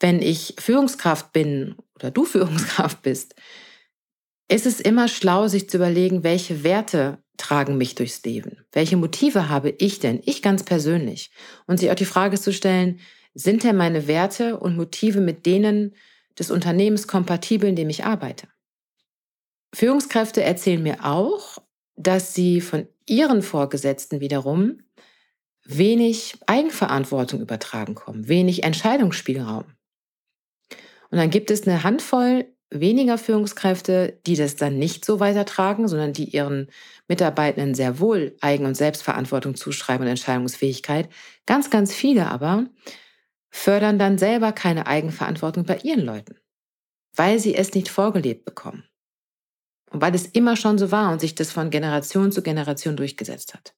Wenn 0.00 0.20
ich 0.20 0.54
Führungskraft 0.58 1.32
bin 1.32 1.76
oder 1.94 2.10
du 2.10 2.24
Führungskraft 2.26 3.02
bist, 3.02 3.34
ist 4.48 4.66
es 4.66 4.80
immer 4.80 5.08
schlau, 5.08 5.48
sich 5.48 5.68
zu 5.68 5.76
überlegen, 5.78 6.22
welche 6.22 6.62
Werte 6.62 7.18
tragen 7.36 7.76
mich 7.76 7.94
durchs 7.94 8.22
Leben? 8.24 8.64
Welche 8.72 8.96
Motive 8.96 9.48
habe 9.48 9.70
ich 9.70 9.98
denn, 9.98 10.20
ich 10.24 10.42
ganz 10.42 10.62
persönlich? 10.62 11.30
Und 11.66 11.80
sich 11.80 11.90
auch 11.90 11.96
die 11.96 12.04
Frage 12.04 12.40
zu 12.40 12.52
stellen, 12.52 13.00
sind 13.34 13.64
denn 13.64 13.76
meine 13.76 14.06
Werte 14.06 14.58
und 14.58 14.76
Motive 14.76 15.20
mit 15.20 15.46
denen 15.46 15.94
des 16.38 16.50
Unternehmens 16.50 17.06
kompatibel, 17.08 17.68
in 17.68 17.76
dem 17.76 17.90
ich 17.90 18.04
arbeite? 18.04 18.48
Führungskräfte 19.74 20.42
erzählen 20.42 20.82
mir 20.82 21.04
auch, 21.04 21.58
dass 21.96 22.34
sie 22.34 22.60
von 22.60 22.86
ihren 23.06 23.42
Vorgesetzten 23.42 24.20
wiederum 24.20 24.78
wenig 25.64 26.38
Eigenverantwortung 26.46 27.40
übertragen 27.40 27.94
kommen, 27.94 28.28
wenig 28.28 28.62
Entscheidungsspielraum. 28.62 29.64
Und 31.10 31.18
dann 31.18 31.30
gibt 31.30 31.50
es 31.50 31.66
eine 31.66 31.82
Handvoll 31.82 32.46
weniger 32.70 33.16
Führungskräfte, 33.16 34.18
die 34.26 34.36
das 34.36 34.56
dann 34.56 34.78
nicht 34.78 35.04
so 35.04 35.20
weitertragen, 35.20 35.86
sondern 35.88 36.12
die 36.12 36.24
ihren 36.24 36.68
Mitarbeitenden 37.08 37.74
sehr 37.74 38.00
wohl 38.00 38.36
Eigen- 38.40 38.66
und 38.66 38.76
Selbstverantwortung 38.76 39.54
zuschreiben 39.54 40.04
und 40.04 40.10
Entscheidungsfähigkeit. 40.10 41.08
Ganz, 41.46 41.70
ganz 41.70 41.94
viele 41.94 42.28
aber 42.28 42.66
fördern 43.50 43.98
dann 43.98 44.18
selber 44.18 44.52
keine 44.52 44.86
Eigenverantwortung 44.86 45.64
bei 45.64 45.78
ihren 45.78 46.04
Leuten, 46.04 46.36
weil 47.14 47.38
sie 47.38 47.54
es 47.54 47.72
nicht 47.72 47.88
vorgelebt 47.88 48.44
bekommen. 48.44 48.84
Und 49.90 50.02
weil 50.02 50.14
es 50.14 50.26
immer 50.26 50.56
schon 50.56 50.78
so 50.78 50.90
war 50.90 51.12
und 51.12 51.20
sich 51.20 51.36
das 51.36 51.52
von 51.52 51.70
Generation 51.70 52.32
zu 52.32 52.42
Generation 52.42 52.96
durchgesetzt 52.96 53.54
hat. 53.54 53.74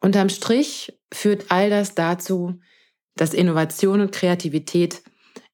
Unterm 0.00 0.30
Strich 0.30 0.98
führt 1.12 1.50
all 1.50 1.68
das 1.68 1.94
dazu, 1.94 2.58
dass 3.16 3.34
Innovation 3.34 4.00
und 4.00 4.12
Kreativität 4.12 5.02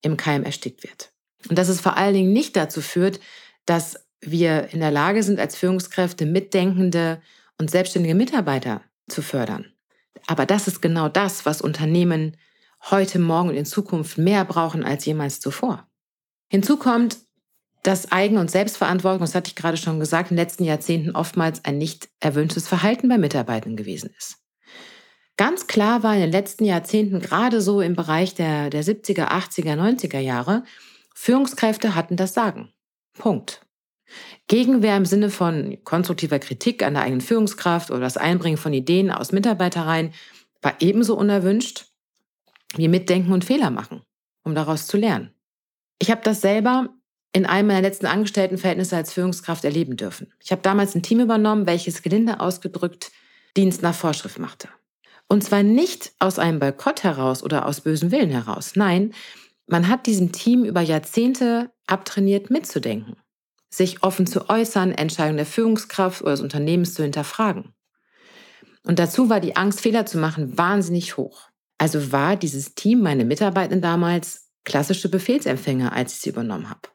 im 0.03 0.17
Keim 0.17 0.45
erstickt 0.45 0.83
wird. 0.83 1.13
Und 1.49 1.59
dass 1.59 1.69
es 1.69 1.81
vor 1.81 1.97
allen 1.97 2.15
Dingen 2.15 2.33
nicht 2.33 2.57
dazu 2.57 2.81
führt, 2.81 3.21
dass 3.65 4.07
wir 4.21 4.69
in 4.73 4.81
der 4.81 4.91
Lage 4.91 5.23
sind, 5.23 5.39
als 5.39 5.57
Führungskräfte 5.57 6.27
mitdenkende 6.27 7.21
und 7.59 7.71
selbstständige 7.71 8.15
Mitarbeiter 8.15 8.83
zu 9.09 9.23
fördern. 9.23 9.73
Aber 10.27 10.47
das 10.47 10.67
ist 10.67 10.83
genau 10.83 11.09
das, 11.09 11.47
was 11.47 11.61
Unternehmen 11.61 12.37
heute, 12.91 13.19
morgen 13.19 13.51
und 13.51 13.57
in 13.57 13.65
Zukunft 13.65 14.19
mehr 14.19 14.45
brauchen 14.45 14.85
als 14.85 15.05
jemals 15.05 15.41
zuvor. 15.41 15.89
Hinzu 16.49 16.77
kommt, 16.77 17.19
dass 17.83 18.11
Eigen- 18.11 18.39
und 18.39 18.51
Selbstverantwortung, 18.51 19.21
das 19.21 19.35
hatte 19.35 19.49
ich 19.49 19.57
gerade 19.57 19.77
schon 19.77 20.01
gesagt, 20.01 20.31
in 20.31 20.37
den 20.37 20.43
letzten 20.43 20.65
Jahrzehnten 20.65 21.13
oftmals 21.13 21.65
ein 21.65 21.79
nicht 21.79 22.09
erwünschtes 22.21 22.67
Verhalten 22.67 23.09
bei 23.09 23.19
Mitarbeitern 23.19 23.77
gewesen 23.77 24.11
ist. 24.19 24.39
Ganz 25.37 25.67
klar 25.67 26.03
war 26.03 26.15
in 26.15 26.21
den 26.21 26.33
letzten 26.33 26.65
Jahrzehnten, 26.65 27.21
gerade 27.21 27.61
so 27.61 27.81
im 27.81 27.95
Bereich 27.95 28.35
der, 28.35 28.71
der 28.71 28.83
70er, 28.83 29.29
80er, 29.29 29.75
90er 29.75 30.19
Jahre, 30.19 30.65
Führungskräfte 31.15 31.95
hatten 31.95 32.17
das 32.17 32.33
Sagen. 32.33 32.73
Punkt. 33.15 33.61
Gegenwehr 34.49 34.97
im 34.97 35.05
Sinne 35.05 35.31
von 35.31 35.79
konstruktiver 35.85 36.39
Kritik 36.39 36.83
an 36.83 36.95
der 36.95 37.03
eigenen 37.03 37.21
Führungskraft 37.21 37.91
oder 37.91 38.01
das 38.01 38.17
Einbringen 38.17 38.57
von 38.57 38.73
Ideen 38.73 39.11
aus 39.11 39.33
Mitarbeitereien 39.33 40.13
war 40.63 40.77
ebenso 40.81 41.17
unerwünscht 41.17 41.87
wie 42.77 42.89
Mitdenken 42.89 43.33
und 43.33 43.45
Fehler 43.45 43.71
machen, 43.71 44.03
um 44.43 44.55
daraus 44.55 44.87
zu 44.87 44.97
lernen. 44.97 45.33
Ich 45.99 46.11
habe 46.11 46.21
das 46.23 46.41
selber 46.41 46.91
in 47.33 47.47
einem 47.47 47.69
meiner 47.69 47.83
letzten 47.83 48.07
Angestelltenverhältnisse 48.07 48.97
als 48.97 49.13
Führungskraft 49.13 49.65
erleben 49.65 49.97
dürfen. 49.97 50.33
Ich 50.41 50.53
habe 50.53 50.63
damals 50.63 50.95
ein 50.95 51.03
Team 51.03 51.21
übernommen, 51.21 51.67
welches 51.67 52.03
gelinde 52.03 52.41
ausgedrückt 52.41 53.13
Dienst 53.57 53.83
nach 53.83 53.95
Vorschrift 53.95 54.39
machte. 54.39 54.69
Und 55.29 55.43
zwar 55.43 55.63
nicht 55.63 56.13
aus 56.19 56.39
einem 56.39 56.59
Boykott 56.59 57.03
heraus 57.03 57.43
oder 57.43 57.67
aus 57.67 57.81
bösem 57.81 58.11
Willen 58.11 58.31
heraus. 58.31 58.77
Nein, 58.77 59.13
man 59.67 59.89
hat 59.89 60.07
diesem 60.07 60.33
Team 60.33 60.65
über 60.65 60.81
Jahrzehnte 60.81 61.73
abtrainiert, 61.87 62.51
mitzudenken, 62.51 63.17
sich 63.69 64.03
offen 64.03 64.27
zu 64.27 64.49
äußern, 64.49 64.93
Entscheidungen 64.93 65.39
der 65.39 65.47
Führungskraft 65.47 66.23
oder 66.23 66.33
des 66.33 66.41
Unternehmens 66.41 66.95
zu 66.95 67.03
hinterfragen. 67.03 67.75
Und 68.85 69.01
dazu 69.01 69.29
war 69.29 69.41
die 69.41 69.57
Angst, 69.57 69.81
Fehler 69.81 70.07
zu 70.07 70.19
machen, 70.19 70.57
wahnsinnig 70.57 71.17
hoch. 71.17 71.49
Also 71.79 72.13
war 72.13 72.37
dieses 72.37 72.77
Team, 72.77 73.03
meine 73.03 73.25
Mitarbeitenden 73.25 73.83
damals, 73.83 74.49
klassische 74.65 75.09
Befehlsempfänger, 75.09 75.93
als 75.93 76.15
ich 76.15 76.21
sie 76.21 76.31
übernommen 76.31 76.71
habe. 76.71 76.89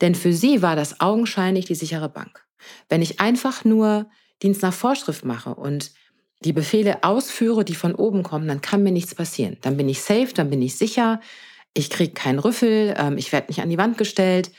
Denn 0.00 0.14
für 0.14 0.32
sie 0.32 0.62
war 0.62 0.74
das 0.74 1.00
augenscheinlich 1.00 1.66
die 1.66 1.74
sichere 1.74 2.08
Bank. 2.08 2.46
Wenn 2.88 3.02
ich 3.02 3.20
einfach 3.20 3.64
nur 3.64 4.10
Dienst 4.42 4.62
nach 4.62 4.72
Vorschrift 4.72 5.24
mache 5.24 5.54
und 5.54 5.92
die 6.44 6.52
Befehle 6.52 7.02
ausführe, 7.04 7.64
die 7.64 7.74
von 7.74 7.94
oben 7.94 8.22
kommen, 8.22 8.48
dann 8.48 8.60
kann 8.60 8.82
mir 8.82 8.92
nichts 8.92 9.14
passieren. 9.14 9.56
Dann 9.62 9.76
bin 9.76 9.88
ich 9.88 10.02
safe, 10.02 10.32
dann 10.34 10.50
bin 10.50 10.62
ich 10.62 10.76
sicher, 10.76 11.20
ich 11.74 11.90
kriege 11.90 12.12
keinen 12.12 12.38
Rüffel, 12.38 12.94
ähm, 12.98 13.16
ich 13.16 13.32
werde 13.32 13.48
nicht 13.48 13.62
an 13.62 13.70
die 13.70 13.78
Wand 13.78 13.98
gestellt. 13.98 14.50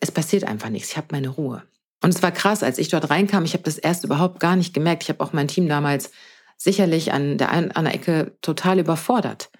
Es 0.00 0.10
passiert 0.10 0.44
einfach 0.44 0.68
nichts, 0.68 0.90
ich 0.90 0.96
habe 0.96 1.08
meine 1.12 1.28
Ruhe. 1.28 1.62
Und 2.02 2.14
es 2.14 2.22
war 2.22 2.32
krass, 2.32 2.62
als 2.62 2.78
ich 2.78 2.88
dort 2.88 3.10
reinkam, 3.10 3.44
ich 3.44 3.54
habe 3.54 3.62
das 3.62 3.78
erst 3.78 4.04
überhaupt 4.04 4.40
gar 4.40 4.56
nicht 4.56 4.74
gemerkt. 4.74 5.04
Ich 5.04 5.08
habe 5.08 5.22
auch 5.22 5.32
mein 5.32 5.48
Team 5.48 5.68
damals 5.68 6.10
sicherlich 6.56 7.12
an 7.12 7.38
der, 7.38 7.50
an 7.50 7.72
der 7.84 7.94
Ecke 7.94 8.36
total 8.42 8.78
überfordert, 8.78 9.50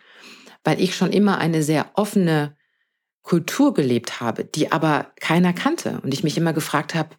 weil 0.64 0.80
ich 0.80 0.97
schon 0.97 1.12
immer 1.12 1.38
eine 1.38 1.62
sehr 1.62 1.90
offene 1.95 2.56
Kultur 3.23 3.75
gelebt 3.75 4.21
habe, 4.21 4.45
die 4.45 4.73
aber 4.73 5.12
keiner 5.21 5.52
kannte. 5.52 6.00
Und 6.02 6.14
ich 6.14 6.25
mich 6.25 6.37
immer 6.37 6.52
gefragt 6.52 6.95
habe, 6.95 7.11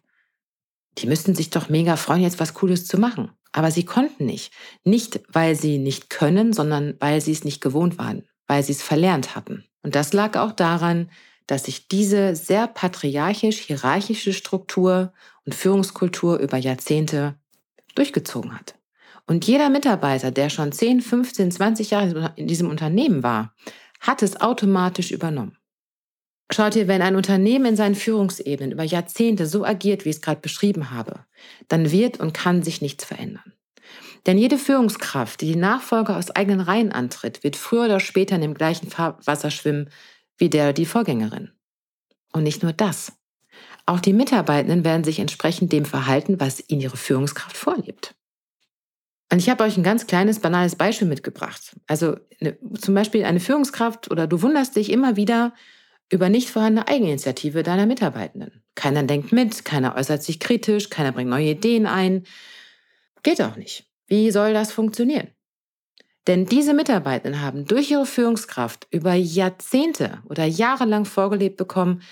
die 0.98 1.06
müssten 1.06 1.34
sich 1.34 1.50
doch 1.50 1.68
mega 1.68 1.96
freuen, 1.96 2.22
jetzt 2.22 2.40
was 2.40 2.54
Cooles 2.54 2.86
zu 2.86 2.98
machen. 2.98 3.30
Aber 3.52 3.70
sie 3.70 3.84
konnten 3.84 4.26
nicht. 4.26 4.52
Nicht, 4.84 5.20
weil 5.28 5.54
sie 5.54 5.78
nicht 5.78 6.10
können, 6.10 6.52
sondern 6.52 6.94
weil 7.00 7.20
sie 7.20 7.32
es 7.32 7.44
nicht 7.44 7.60
gewohnt 7.60 7.98
waren, 7.98 8.24
weil 8.46 8.62
sie 8.62 8.72
es 8.72 8.82
verlernt 8.82 9.34
hatten. 9.34 9.64
Und 9.82 9.94
das 9.94 10.12
lag 10.12 10.36
auch 10.36 10.52
daran, 10.52 11.10
dass 11.46 11.64
sich 11.64 11.88
diese 11.88 12.36
sehr 12.36 12.66
patriarchisch-hierarchische 12.66 14.32
Struktur 14.32 15.12
und 15.44 15.54
Führungskultur 15.54 16.38
über 16.38 16.58
Jahrzehnte 16.58 17.36
durchgezogen 17.94 18.54
hat. 18.54 18.74
Und 19.26 19.46
jeder 19.46 19.68
Mitarbeiter, 19.68 20.30
der 20.30 20.48
schon 20.48 20.72
10, 20.72 21.02
15, 21.02 21.50
20 21.50 21.90
Jahre 21.90 22.32
in 22.36 22.46
diesem 22.46 22.70
Unternehmen 22.70 23.22
war, 23.22 23.54
hat 24.00 24.22
es 24.22 24.40
automatisch 24.40 25.10
übernommen. 25.10 25.57
Schaut 26.50 26.76
ihr, 26.76 26.88
wenn 26.88 27.02
ein 27.02 27.16
Unternehmen 27.16 27.66
in 27.66 27.76
seinen 27.76 27.94
Führungsebenen 27.94 28.72
über 28.72 28.82
Jahrzehnte 28.82 29.46
so 29.46 29.64
agiert, 29.64 30.04
wie 30.04 30.10
ich 30.10 30.16
es 30.16 30.22
gerade 30.22 30.40
beschrieben 30.40 30.90
habe, 30.90 31.20
dann 31.68 31.90
wird 31.90 32.20
und 32.20 32.32
kann 32.32 32.62
sich 32.62 32.80
nichts 32.80 33.04
verändern. 33.04 33.52
Denn 34.26 34.38
jede 34.38 34.58
Führungskraft, 34.58 35.40
die 35.40 35.52
die 35.52 35.58
Nachfolger 35.58 36.16
aus 36.16 36.30
eigenen 36.30 36.60
Reihen 36.60 36.92
antritt, 36.92 37.44
wird 37.44 37.56
früher 37.56 37.84
oder 37.84 38.00
später 38.00 38.34
in 38.34 38.40
dem 38.40 38.54
gleichen 38.54 38.90
Fahrwasser 38.90 39.50
schwimmen 39.50 39.90
wie 40.36 40.48
der 40.48 40.64
oder 40.64 40.72
die 40.72 40.86
Vorgängerin. 40.86 41.50
Und 42.32 42.42
nicht 42.42 42.62
nur 42.62 42.72
das. 42.72 43.12
Auch 43.86 44.00
die 44.00 44.12
Mitarbeitenden 44.12 44.84
werden 44.84 45.04
sich 45.04 45.18
entsprechend 45.18 45.72
dem 45.72 45.84
verhalten, 45.84 46.40
was 46.40 46.62
ihnen 46.68 46.82
ihre 46.82 46.96
Führungskraft 46.96 47.56
vorlebt. 47.56 48.14
Und 49.30 49.38
ich 49.38 49.50
habe 49.50 49.64
euch 49.64 49.76
ein 49.76 49.82
ganz 49.82 50.06
kleines, 50.06 50.40
banales 50.40 50.76
Beispiel 50.76 51.08
mitgebracht. 51.08 51.76
Also 51.86 52.16
eine, 52.40 52.56
zum 52.78 52.94
Beispiel 52.94 53.24
eine 53.24 53.40
Führungskraft 53.40 54.10
oder 54.10 54.26
du 54.26 54.42
wunderst 54.42 54.76
dich 54.76 54.90
immer 54.90 55.16
wieder 55.16 55.54
über 56.10 56.28
nicht 56.28 56.50
vorhandene 56.50 56.88
Eigeninitiative 56.88 57.62
deiner 57.62 57.86
Mitarbeitenden. 57.86 58.62
Keiner 58.74 59.02
denkt 59.02 59.32
mit, 59.32 59.64
keiner 59.64 59.96
äußert 59.96 60.22
sich 60.22 60.40
kritisch, 60.40 60.90
keiner 60.90 61.12
bringt 61.12 61.30
neue 61.30 61.50
Ideen 61.50 61.86
ein. 61.86 62.24
Geht 63.22 63.42
auch 63.42 63.56
nicht. 63.56 63.86
Wie 64.06 64.30
soll 64.30 64.54
das 64.54 64.72
funktionieren? 64.72 65.28
Denn 66.26 66.46
diese 66.46 66.74
Mitarbeitenden 66.74 67.40
haben 67.40 67.64
durch 67.64 67.90
ihre 67.90 68.06
Führungskraft 68.06 68.86
über 68.90 69.14
Jahrzehnte 69.14 70.22
oder 70.28 70.44
Jahre 70.44 70.84
lang 70.84 71.04
vorgelebt 71.04 71.56
bekommen, 71.56 72.02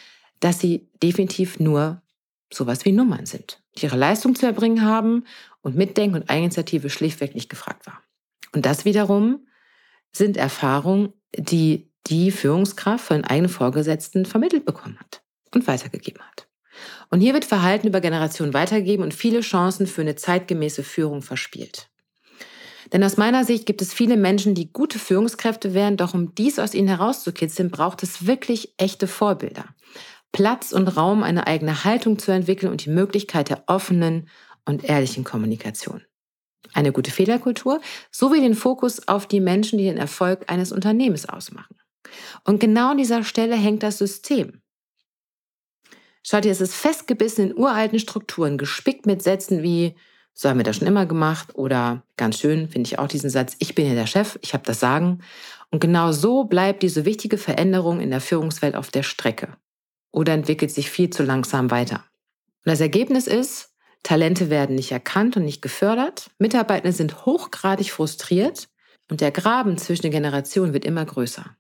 dass 0.40 0.58
sie 0.58 0.88
definitiv 1.02 1.60
nur 1.60 2.02
sowas 2.52 2.84
wie 2.84 2.92
Nummern 2.92 3.26
sind, 3.26 3.62
die 3.76 3.84
ihre 3.84 3.96
Leistung 3.96 4.34
zu 4.34 4.46
erbringen 4.46 4.82
haben 4.82 5.24
und 5.60 5.76
Mitdenken 5.76 6.16
und 6.16 6.30
Eigeninitiative 6.30 6.90
schlichtweg 6.90 7.34
nicht 7.34 7.50
gefragt 7.50 7.86
war. 7.86 8.02
Und 8.52 8.64
das 8.64 8.84
wiederum 8.84 9.46
sind 10.12 10.36
Erfahrungen, 10.36 11.12
die 11.36 11.85
die 12.06 12.30
Führungskraft 12.30 13.04
von 13.04 13.25
eigenen 13.25 13.48
Vorgesetzten 13.48 14.26
vermittelt 14.26 14.64
bekommen 14.64 14.98
hat 14.98 15.22
und 15.54 15.66
weitergegeben 15.66 16.22
hat. 16.22 16.48
Und 17.10 17.20
hier 17.20 17.34
wird 17.34 17.44
Verhalten 17.44 17.88
über 17.88 18.00
Generationen 18.00 18.54
weitergegeben 18.54 19.04
und 19.04 19.14
viele 19.14 19.40
Chancen 19.40 19.86
für 19.86 20.02
eine 20.02 20.16
zeitgemäße 20.16 20.82
Führung 20.82 21.22
verspielt. 21.22 21.88
Denn 22.92 23.02
aus 23.02 23.16
meiner 23.16 23.44
Sicht 23.44 23.66
gibt 23.66 23.82
es 23.82 23.92
viele 23.92 24.16
Menschen, 24.16 24.54
die 24.54 24.72
gute 24.72 24.98
Führungskräfte 24.98 25.75
wären, 25.75 25.96
doch 25.96 26.14
um 26.14 26.34
dies 26.34 26.58
aus 26.58 26.75
ihnen 26.75 26.88
herauszukitzeln, 26.88 27.70
braucht 27.70 28.02
es 28.02 28.26
wirklich 28.26 28.75
echte 28.76 29.08
Vorbilder. 29.08 29.64
Platz 30.32 30.72
und 30.72 30.88
Raum, 30.88 31.22
eine 31.22 31.46
eigene 31.46 31.84
Haltung 31.84 32.18
zu 32.18 32.30
entwickeln 32.30 32.70
und 32.70 32.84
die 32.84 32.90
Möglichkeit 32.90 33.48
der 33.48 33.64
offenen 33.66 34.28
und 34.64 34.84
ehrlichen 34.84 35.25
Kommunikation. 35.25 36.02
eine 36.75 36.92
gute 36.92 37.10
Fehlerkultur 37.10 37.80
sowie 38.10 38.40
den 38.40 38.54
Fokus 38.54 39.08
auf 39.08 39.26
die 39.26 39.40
Menschen, 39.40 39.78
die 39.78 39.84
den 39.84 39.96
Erfolg 39.96 40.50
eines 40.50 40.72
Unternehmens 40.72 41.26
ausmachen. 41.28 41.75
Und 42.44 42.60
genau 42.60 42.90
an 42.90 42.98
dieser 42.98 43.25
Stelle 43.25 43.56
hängt 43.56 43.82
das 43.82 43.98
System. 43.98 44.60
Schaut 46.22 46.44
ihr, 46.44 46.50
es 46.50 46.60
ist 46.60 46.75
festgebissen 46.75 47.50
in 47.50 47.56
uralten 47.56 48.00
Strukturen, 48.00 48.58
gespickt 48.58 49.06
mit 49.06 49.22
Sätzen 49.22 49.62
wie, 49.62 49.94
so 50.34 50.48
haben 50.48 50.58
wir 50.58 50.64
das 50.64 50.76
schon 50.76 50.88
immer 50.88 51.06
gemacht 51.06 51.54
oder 51.54 52.02
ganz 52.16 52.40
schön 52.40 52.68
finde 52.68 52.88
ich 52.88 52.98
auch 52.98 53.06
diesen 53.06 53.30
Satz, 53.30 53.54
ich 53.60 53.76
bin 53.76 53.86
hier 53.86 53.94
der 53.94 54.08
Chef, 54.08 54.36
ich 54.42 54.52
habe 54.52 54.64
das 54.66 54.80
Sagen. 54.80 55.20
Und 55.70 55.80
genau 55.80 56.10
so 56.10 56.44
bleibt 56.44 56.82
diese 56.82 57.04
wichtige 57.04 57.38
Veränderung 57.38 58.00
in 58.00 58.10
der 58.10 58.20
Führungswelt 58.20 58.75
auf 58.75 58.90
der 58.90 59.04
Strecke 59.04 59.56
oder 60.10 60.32
entwickelt 60.32 60.72
sich 60.72 60.90
viel 60.90 61.10
zu 61.10 61.22
langsam 61.22 61.70
weiter. 61.70 62.04
Und 62.64 62.72
das 62.72 62.80
Ergebnis 62.80 63.28
ist, 63.28 63.70
Talente 64.02 64.50
werden 64.50 64.75
nicht 64.75 64.92
erkannt 64.92 65.36
und 65.36 65.44
nicht 65.44 65.62
gefördert, 65.62 66.30
Mitarbeiter 66.38 66.90
sind 66.92 67.25
hochgradig 67.25 67.92
frustriert 67.92 68.68
und 69.10 69.20
der 69.20 69.30
Graben 69.30 69.78
zwischen 69.78 70.02
den 70.02 70.12
Generationen 70.12 70.72
wird 70.72 70.84
immer 70.84 71.04
größer. 71.04 71.56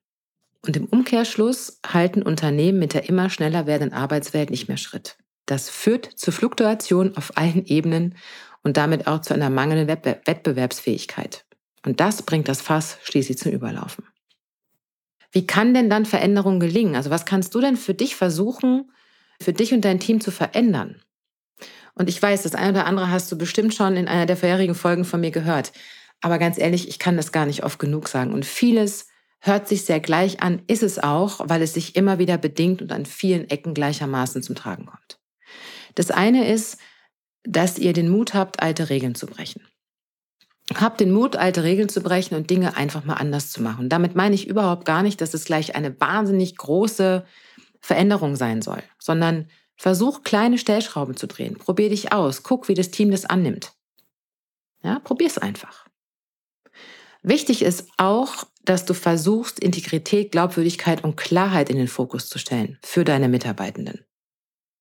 Und 0.66 0.76
im 0.76 0.86
Umkehrschluss 0.86 1.78
halten 1.86 2.22
Unternehmen 2.22 2.80
mit 2.80 2.92
der 2.92 3.08
immer 3.08 3.30
schneller 3.30 3.66
werdenden 3.66 3.96
Arbeitswelt 3.96 4.50
nicht 4.50 4.66
mehr 4.66 4.76
Schritt. 4.76 5.16
Das 5.46 5.70
führt 5.70 6.06
zu 6.18 6.32
Fluktuation 6.32 7.16
auf 7.16 7.36
allen 7.36 7.64
Ebenen 7.66 8.16
und 8.64 8.76
damit 8.76 9.06
auch 9.06 9.20
zu 9.20 9.32
einer 9.32 9.48
mangelnden 9.48 9.86
Wettbewerbsfähigkeit. 9.86 11.44
Und 11.84 12.00
das 12.00 12.22
bringt 12.22 12.48
das 12.48 12.62
Fass 12.62 12.98
schließlich 13.04 13.38
zum 13.38 13.52
Überlaufen. 13.52 14.04
Wie 15.30 15.46
kann 15.46 15.72
denn 15.72 15.88
dann 15.88 16.04
Veränderung 16.04 16.58
gelingen? 16.58 16.96
Also 16.96 17.10
was 17.10 17.26
kannst 17.26 17.54
du 17.54 17.60
denn 17.60 17.76
für 17.76 17.94
dich 17.94 18.16
versuchen, 18.16 18.90
für 19.40 19.52
dich 19.52 19.72
und 19.72 19.84
dein 19.84 20.00
Team 20.00 20.20
zu 20.20 20.32
verändern? 20.32 21.00
Und 21.94 22.08
ich 22.08 22.20
weiß, 22.20 22.42
das 22.42 22.56
eine 22.56 22.70
oder 22.70 22.86
andere 22.86 23.10
hast 23.10 23.30
du 23.30 23.38
bestimmt 23.38 23.72
schon 23.72 23.96
in 23.96 24.08
einer 24.08 24.26
der 24.26 24.36
vorherigen 24.36 24.74
Folgen 24.74 25.04
von 25.04 25.20
mir 25.20 25.30
gehört. 25.30 25.72
Aber 26.20 26.40
ganz 26.40 26.58
ehrlich, 26.58 26.88
ich 26.88 26.98
kann 26.98 27.16
das 27.16 27.30
gar 27.30 27.46
nicht 27.46 27.62
oft 27.62 27.78
genug 27.78 28.08
sagen. 28.08 28.32
Und 28.32 28.44
vieles 28.44 29.06
hört 29.40 29.68
sich 29.68 29.84
sehr 29.84 30.00
gleich 30.00 30.42
an, 30.42 30.62
ist 30.66 30.82
es 30.82 30.98
auch, 30.98 31.40
weil 31.48 31.62
es 31.62 31.74
sich 31.74 31.96
immer 31.96 32.18
wieder 32.18 32.38
bedingt 32.38 32.82
und 32.82 32.92
an 32.92 33.06
vielen 33.06 33.48
Ecken 33.48 33.74
gleichermaßen 33.74 34.42
zum 34.42 34.54
Tragen 34.54 34.86
kommt. 34.86 35.18
Das 35.94 36.10
eine 36.10 36.50
ist, 36.50 36.78
dass 37.44 37.78
ihr 37.78 37.92
den 37.92 38.08
Mut 38.08 38.34
habt, 38.34 38.60
alte 38.60 38.88
Regeln 38.90 39.14
zu 39.14 39.26
brechen. 39.26 39.62
Habt 40.74 41.00
den 41.00 41.12
Mut, 41.12 41.36
alte 41.36 41.62
Regeln 41.62 41.88
zu 41.88 42.00
brechen 42.00 42.34
und 42.34 42.50
Dinge 42.50 42.76
einfach 42.76 43.04
mal 43.04 43.14
anders 43.14 43.50
zu 43.50 43.62
machen. 43.62 43.88
Damit 43.88 44.16
meine 44.16 44.34
ich 44.34 44.48
überhaupt 44.48 44.84
gar 44.84 45.02
nicht, 45.02 45.20
dass 45.20 45.32
es 45.32 45.44
gleich 45.44 45.76
eine 45.76 45.98
wahnsinnig 46.00 46.56
große 46.56 47.24
Veränderung 47.80 48.34
sein 48.34 48.62
soll, 48.62 48.82
sondern 48.98 49.48
versuch 49.76 50.24
kleine 50.24 50.58
Stellschrauben 50.58 51.16
zu 51.16 51.28
drehen. 51.28 51.56
Probier 51.56 51.90
dich 51.90 52.12
aus. 52.12 52.42
Guck, 52.42 52.66
wie 52.66 52.74
das 52.74 52.90
Team 52.90 53.12
das 53.12 53.24
annimmt. 53.24 53.74
Ja, 54.82 54.98
probier's 54.98 55.38
einfach. 55.38 55.86
Wichtig 57.22 57.62
ist 57.62 57.88
auch, 57.96 58.44
dass 58.66 58.84
du 58.84 58.94
versuchst, 58.94 59.58
Integrität, 59.58 60.32
Glaubwürdigkeit 60.32 61.02
und 61.02 61.16
Klarheit 61.16 61.70
in 61.70 61.76
den 61.76 61.88
Fokus 61.88 62.28
zu 62.28 62.38
stellen 62.38 62.78
für 62.82 63.04
deine 63.04 63.28
Mitarbeitenden. 63.28 64.04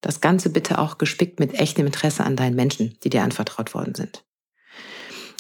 Das 0.02 0.22
Ganze 0.22 0.50
bitte 0.50 0.78
auch 0.78 0.98
gespickt 0.98 1.40
mit 1.40 1.54
echtem 1.54 1.86
Interesse 1.86 2.24
an 2.24 2.36
deinen 2.36 2.56
Menschen, 2.56 2.98
die 3.04 3.10
dir 3.10 3.24
anvertraut 3.24 3.74
worden 3.74 3.96
sind. 3.96 4.24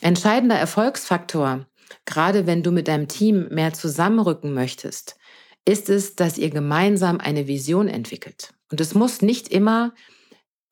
Entscheidender 0.02 0.56
Erfolgsfaktor, 0.56 1.66
gerade 2.06 2.48
wenn 2.48 2.64
du 2.64 2.72
mit 2.72 2.88
deinem 2.88 3.08
Team 3.08 3.48
mehr 3.50 3.74
zusammenrücken 3.74 4.54
möchtest, 4.54 5.18
ist 5.66 5.90
es, 5.90 6.16
dass 6.16 6.38
ihr 6.38 6.50
gemeinsam 6.52 7.20
eine 7.20 7.48
Vision 7.48 7.88
entwickelt. 7.88 8.54
Und 8.72 8.82
es 8.82 8.94
muss 8.94 9.22
nicht 9.22 9.48
immer 9.48 9.94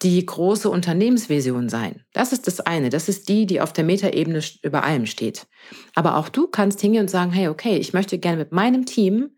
die 0.03 0.25
große 0.25 0.69
Unternehmensvision 0.69 1.69
sein. 1.69 2.03
Das 2.13 2.33
ist 2.33 2.47
das 2.47 2.59
eine. 2.59 2.89
Das 2.89 3.07
ist 3.07 3.29
die, 3.29 3.45
die 3.45 3.61
auf 3.61 3.73
der 3.73 3.83
Metaebene 3.83 4.41
über 4.61 4.83
allem 4.83 5.05
steht. 5.05 5.47
Aber 5.95 6.17
auch 6.17 6.29
du 6.29 6.47
kannst 6.47 6.81
hingehen 6.81 7.03
und 7.03 7.09
sagen, 7.09 7.31
hey, 7.31 7.47
okay, 7.47 7.77
ich 7.77 7.93
möchte 7.93 8.17
gerne 8.17 8.37
mit 8.37 8.51
meinem 8.51 8.85
Team 8.85 9.31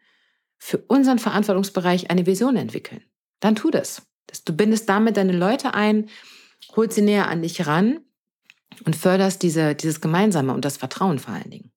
für 0.57 0.77
unseren 0.77 1.19
Verantwortungsbereich 1.19 2.09
eine 2.09 2.25
Vision 2.25 2.55
entwickeln. 2.55 3.03
Dann 3.39 3.55
tu 3.55 3.69
das. 3.69 4.01
Du 4.45 4.55
bindest 4.55 4.89
damit 4.89 5.17
deine 5.17 5.33
Leute 5.37 5.73
ein, 5.73 6.09
holst 6.75 6.95
sie 6.95 7.01
näher 7.01 7.29
an 7.29 7.43
dich 7.43 7.67
ran 7.67 7.99
und 8.85 8.95
förderst 8.95 9.43
diese, 9.43 9.75
dieses 9.75 10.01
Gemeinsame 10.01 10.53
und 10.53 10.65
das 10.65 10.77
Vertrauen 10.77 11.19
vor 11.19 11.33
allen 11.33 11.51
Dingen. 11.51 11.71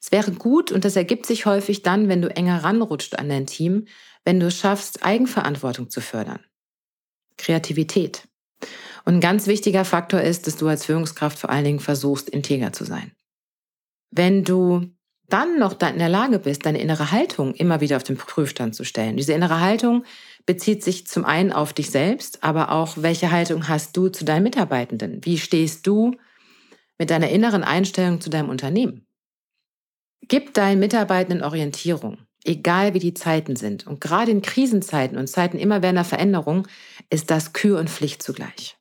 Es 0.00 0.12
wäre 0.12 0.32
gut, 0.32 0.72
und 0.72 0.84
das 0.84 0.96
ergibt 0.96 1.26
sich 1.26 1.46
häufig 1.46 1.82
dann, 1.82 2.08
wenn 2.08 2.22
du 2.22 2.28
enger 2.28 2.64
ranrutscht 2.64 3.18
an 3.18 3.28
dein 3.28 3.46
Team, 3.46 3.86
wenn 4.24 4.40
du 4.40 4.46
es 4.46 4.58
schaffst, 4.58 5.04
Eigenverantwortung 5.04 5.88
zu 5.88 6.00
fördern. 6.00 6.40
Kreativität. 7.36 8.26
Und 9.04 9.14
ein 9.14 9.20
ganz 9.20 9.46
wichtiger 9.46 9.84
Faktor 9.84 10.20
ist, 10.20 10.46
dass 10.46 10.56
du 10.56 10.66
als 10.66 10.84
Führungskraft 10.84 11.38
vor 11.38 11.50
allen 11.50 11.64
Dingen 11.64 11.80
versuchst, 11.80 12.28
integer 12.28 12.72
zu 12.72 12.84
sein. 12.84 13.12
Wenn 14.10 14.44
du 14.44 14.90
dann 15.28 15.58
noch 15.58 15.80
in 15.80 15.98
der 15.98 16.08
Lage 16.08 16.38
bist, 16.38 16.66
deine 16.66 16.80
innere 16.80 17.10
Haltung 17.10 17.54
immer 17.54 17.80
wieder 17.80 17.96
auf 17.96 18.04
den 18.04 18.16
Prüfstand 18.16 18.74
zu 18.74 18.84
stellen. 18.84 19.16
Diese 19.16 19.32
innere 19.32 19.60
Haltung 19.60 20.04
bezieht 20.44 20.84
sich 20.84 21.06
zum 21.06 21.24
einen 21.24 21.52
auf 21.52 21.72
dich 21.72 21.90
selbst, 21.90 22.44
aber 22.44 22.70
auch, 22.70 22.96
welche 22.98 23.30
Haltung 23.32 23.68
hast 23.68 23.96
du 23.96 24.08
zu 24.08 24.24
deinen 24.24 24.44
Mitarbeitenden? 24.44 25.24
Wie 25.24 25.38
stehst 25.38 25.86
du 25.86 26.12
mit 26.98 27.10
deiner 27.10 27.28
inneren 27.28 27.64
Einstellung 27.64 28.20
zu 28.20 28.30
deinem 28.30 28.48
Unternehmen? 28.48 29.06
Gib 30.28 30.54
deinen 30.54 30.78
Mitarbeitenden 30.78 31.42
Orientierung, 31.42 32.18
egal 32.46 32.94
wie 32.94 32.98
die 32.98 33.14
Zeiten 33.14 33.56
sind. 33.56 33.86
Und 33.86 34.00
gerade 34.00 34.30
in 34.30 34.42
Krisenzeiten 34.42 35.18
und 35.18 35.28
Zeiten 35.28 35.58
immer 35.58 35.76
immerwährender 35.76 36.04
Veränderung 36.04 36.66
ist 37.10 37.30
das 37.30 37.52
Kür 37.52 37.78
und 37.78 37.90
Pflicht 37.90 38.22
zugleich. 38.22 38.76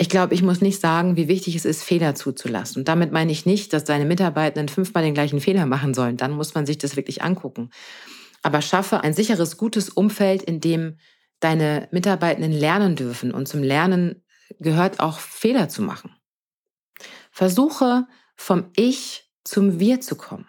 Ich 0.00 0.08
glaube, 0.08 0.34
ich 0.34 0.42
muss 0.42 0.60
nicht 0.60 0.80
sagen, 0.80 1.16
wie 1.16 1.26
wichtig 1.26 1.56
es 1.56 1.64
ist, 1.64 1.82
Fehler 1.82 2.14
zuzulassen. 2.14 2.80
Und 2.80 2.88
damit 2.88 3.10
meine 3.10 3.32
ich 3.32 3.46
nicht, 3.46 3.72
dass 3.72 3.82
deine 3.84 4.04
Mitarbeitenden 4.04 4.68
fünfmal 4.68 5.02
den 5.02 5.14
gleichen 5.14 5.40
Fehler 5.40 5.66
machen 5.66 5.92
sollen. 5.92 6.16
Dann 6.16 6.32
muss 6.32 6.54
man 6.54 6.66
sich 6.66 6.78
das 6.78 6.94
wirklich 6.94 7.22
angucken. 7.22 7.70
Aber 8.42 8.62
schaffe 8.62 9.00
ein 9.00 9.12
sicheres, 9.12 9.56
gutes 9.56 9.88
Umfeld, 9.88 10.42
in 10.42 10.60
dem 10.60 10.98
deine 11.40 11.88
Mitarbeitenden 11.90 12.52
lernen 12.52 12.94
dürfen. 12.94 13.32
Und 13.32 13.48
zum 13.48 13.62
Lernen 13.62 14.22
gehört 14.60 15.00
auch 15.00 15.18
Fehler 15.18 15.68
zu 15.68 15.82
machen. 15.82 16.14
Versuche 17.32 18.06
vom 18.36 18.70
Ich 18.76 19.30
zum 19.42 19.80
Wir 19.80 20.00
zu 20.00 20.14
kommen. 20.14 20.46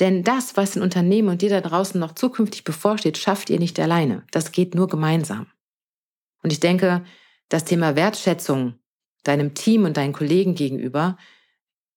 Denn 0.00 0.24
das, 0.24 0.56
was 0.56 0.76
in 0.76 0.82
Unternehmen 0.82 1.28
und 1.28 1.42
dir 1.42 1.50
da 1.50 1.60
draußen 1.60 2.00
noch 2.00 2.12
zukünftig 2.12 2.64
bevorsteht, 2.64 3.18
schafft 3.18 3.50
ihr 3.50 3.58
nicht 3.58 3.78
alleine. 3.78 4.24
Das 4.30 4.50
geht 4.50 4.74
nur 4.74 4.88
gemeinsam. 4.88 5.46
Und 6.42 6.52
ich 6.52 6.60
denke, 6.60 7.04
das 7.50 7.64
Thema 7.64 7.96
Wertschätzung 7.96 8.78
deinem 9.22 9.54
Team 9.54 9.84
und 9.84 9.98
deinen 9.98 10.14
Kollegen 10.14 10.54
gegenüber 10.54 11.18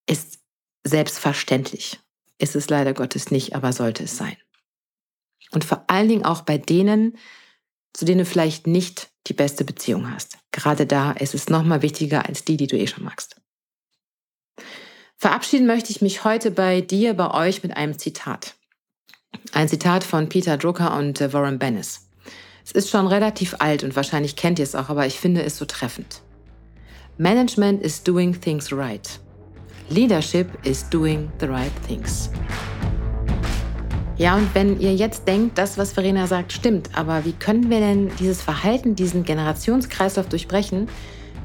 ist 0.05 0.39
selbstverständlich. 0.83 1.99
Ist 2.37 2.57
es 2.57 2.69
leider 2.69 2.93
Gottes 2.93 3.31
nicht, 3.31 3.55
aber 3.55 3.71
sollte 3.71 4.03
es 4.03 4.17
sein. 4.17 4.35
Und 5.51 5.63
vor 5.63 5.85
allen 5.87 6.09
Dingen 6.09 6.25
auch 6.25 6.41
bei 6.41 6.57
denen, 6.57 7.17
zu 7.93 8.03
denen 8.03 8.19
du 8.19 8.25
vielleicht 8.25 8.67
nicht 8.67 9.11
die 9.27 9.33
beste 9.33 9.63
Beziehung 9.63 10.11
hast. 10.11 10.39
Gerade 10.51 10.85
da 10.85 11.11
ist 11.11 11.35
es 11.35 11.47
nochmal 11.47 11.81
wichtiger 11.81 12.27
als 12.27 12.43
die, 12.43 12.57
die 12.57 12.67
du 12.67 12.77
eh 12.77 12.87
schon 12.87 13.05
magst. 13.05 13.39
Verabschieden 15.23 15.67
möchte 15.67 15.89
ich 15.89 16.01
mich 16.01 16.25
heute 16.25 16.51
bei 16.51 16.81
dir, 16.81 17.13
bei 17.13 17.31
euch 17.31 17.63
mit 17.63 17.77
einem 17.77 17.97
Zitat. 17.97 18.55
Ein 19.53 19.69
Zitat 19.69 20.03
von 20.03 20.27
Peter 20.27 20.57
Drucker 20.57 20.97
und 20.97 21.21
äh, 21.21 21.31
Warren 21.31 21.59
Bennis. 21.59 22.09
Es 22.65 22.73
ist 22.73 22.89
schon 22.89 23.07
relativ 23.07 23.55
alt 23.59 23.86
und 23.86 23.95
wahrscheinlich 23.95 24.36
kennt 24.36 24.59
ihr 24.59 24.63
es 24.63 24.75
auch, 24.75 24.89
aber 24.89 25.05
ich 25.05 25.17
finde 25.17 25.41
es 25.43 25.57
so 25.57 25.63
treffend. 25.63 26.19
Management 27.17 27.81
is 27.81 28.03
doing 28.03 28.38
things 28.38 28.69
right. 28.73 29.17
Leadership 29.88 30.49
is 30.65 30.89
doing 30.89 31.31
the 31.39 31.45
right 31.45 31.71
things. 31.88 32.29
Ja, 34.17 34.36
und 34.36 34.53
wenn 34.53 34.77
ihr 34.81 34.93
jetzt 34.93 35.25
denkt, 35.25 35.57
das, 35.57 35.77
was 35.77 35.93
Verena 35.93 36.27
sagt, 36.27 36.51
stimmt, 36.51 36.89
aber 36.97 37.23
wie 37.23 37.31
können 37.31 37.69
wir 37.69 37.79
denn 37.79 38.12
dieses 38.19 38.41
Verhalten, 38.41 38.95
diesen 38.95 39.23
Generationskreislauf 39.23 40.27
durchbrechen, 40.27 40.89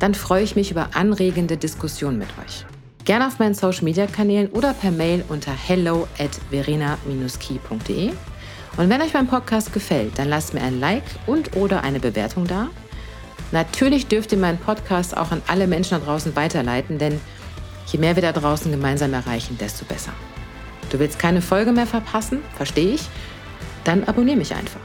dann 0.01 0.15
freue 0.15 0.43
ich 0.43 0.57
mich 0.57 0.73
über 0.73 0.97
anregende 0.97 1.57
Diskussionen 1.57 2.19
mit 2.19 2.31
euch. 2.45 2.67
Gerne 3.09 3.27
auf 3.27 3.39
meinen 3.39 3.55
Social 3.55 3.85
Media 3.85 4.07
Kanälen 4.07 4.51
oder 4.51 4.75
per 4.75 4.91
Mail 4.91 5.25
unter 5.31 5.51
hello 5.51 6.07
at 6.19 6.39
verena-key.de. 6.51 8.11
Und 8.77 8.91
wenn 8.91 9.01
euch 9.01 9.15
mein 9.15 9.27
Podcast 9.27 9.73
gefällt, 9.73 10.19
dann 10.19 10.29
lasst 10.29 10.53
mir 10.53 10.61
ein 10.61 10.79
Like 10.79 11.05
und 11.27 11.57
oder 11.57 11.85
eine 11.85 12.01
Bewertung 12.01 12.47
da. 12.47 12.69
Natürlich 13.51 14.09
dürft 14.09 14.33
ihr 14.33 14.37
meinen 14.37 14.59
Podcast 14.59 15.17
auch 15.17 15.31
an 15.31 15.41
alle 15.47 15.67
Menschen 15.67 15.99
da 15.99 16.05
draußen 16.05 16.37
weiterleiten, 16.37 16.99
denn 16.99 17.19
je 17.87 17.99
mehr 17.99 18.15
wir 18.15 18.23
da 18.23 18.33
draußen 18.33 18.71
gemeinsam 18.71 19.15
erreichen, 19.15 19.57
desto 19.59 19.87
besser. 19.87 20.13
Du 20.91 20.99
willst 20.99 21.19
keine 21.19 21.41
Folge 21.41 21.73
mehr 21.73 21.87
verpassen, 21.87 22.43
verstehe 22.59 22.93
ich? 22.93 23.09
Dann 23.85 24.05
abonniere 24.05 24.37
mich 24.37 24.55
einfach. 24.55 24.83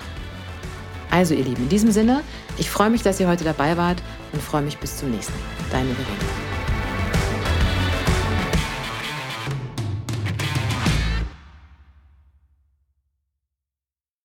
Also 1.12 1.34
ihr 1.34 1.44
Lieben, 1.44 1.64
in 1.64 1.70
diesem 1.70 1.92
Sinne, 1.92 2.22
ich 2.58 2.70
freue 2.70 2.90
mich, 2.90 3.02
dass 3.02 3.20
ihr 3.20 3.28
heute 3.28 3.44
dabei 3.44 3.76
wart 3.76 4.02
und 4.32 4.42
freue 4.42 4.62
mich 4.62 4.78
bis 4.78 4.96
zum 4.96 5.12
nächsten 5.12 5.34
Mal. 5.34 5.72
Deine 5.72 5.94
Verena. 5.94 6.53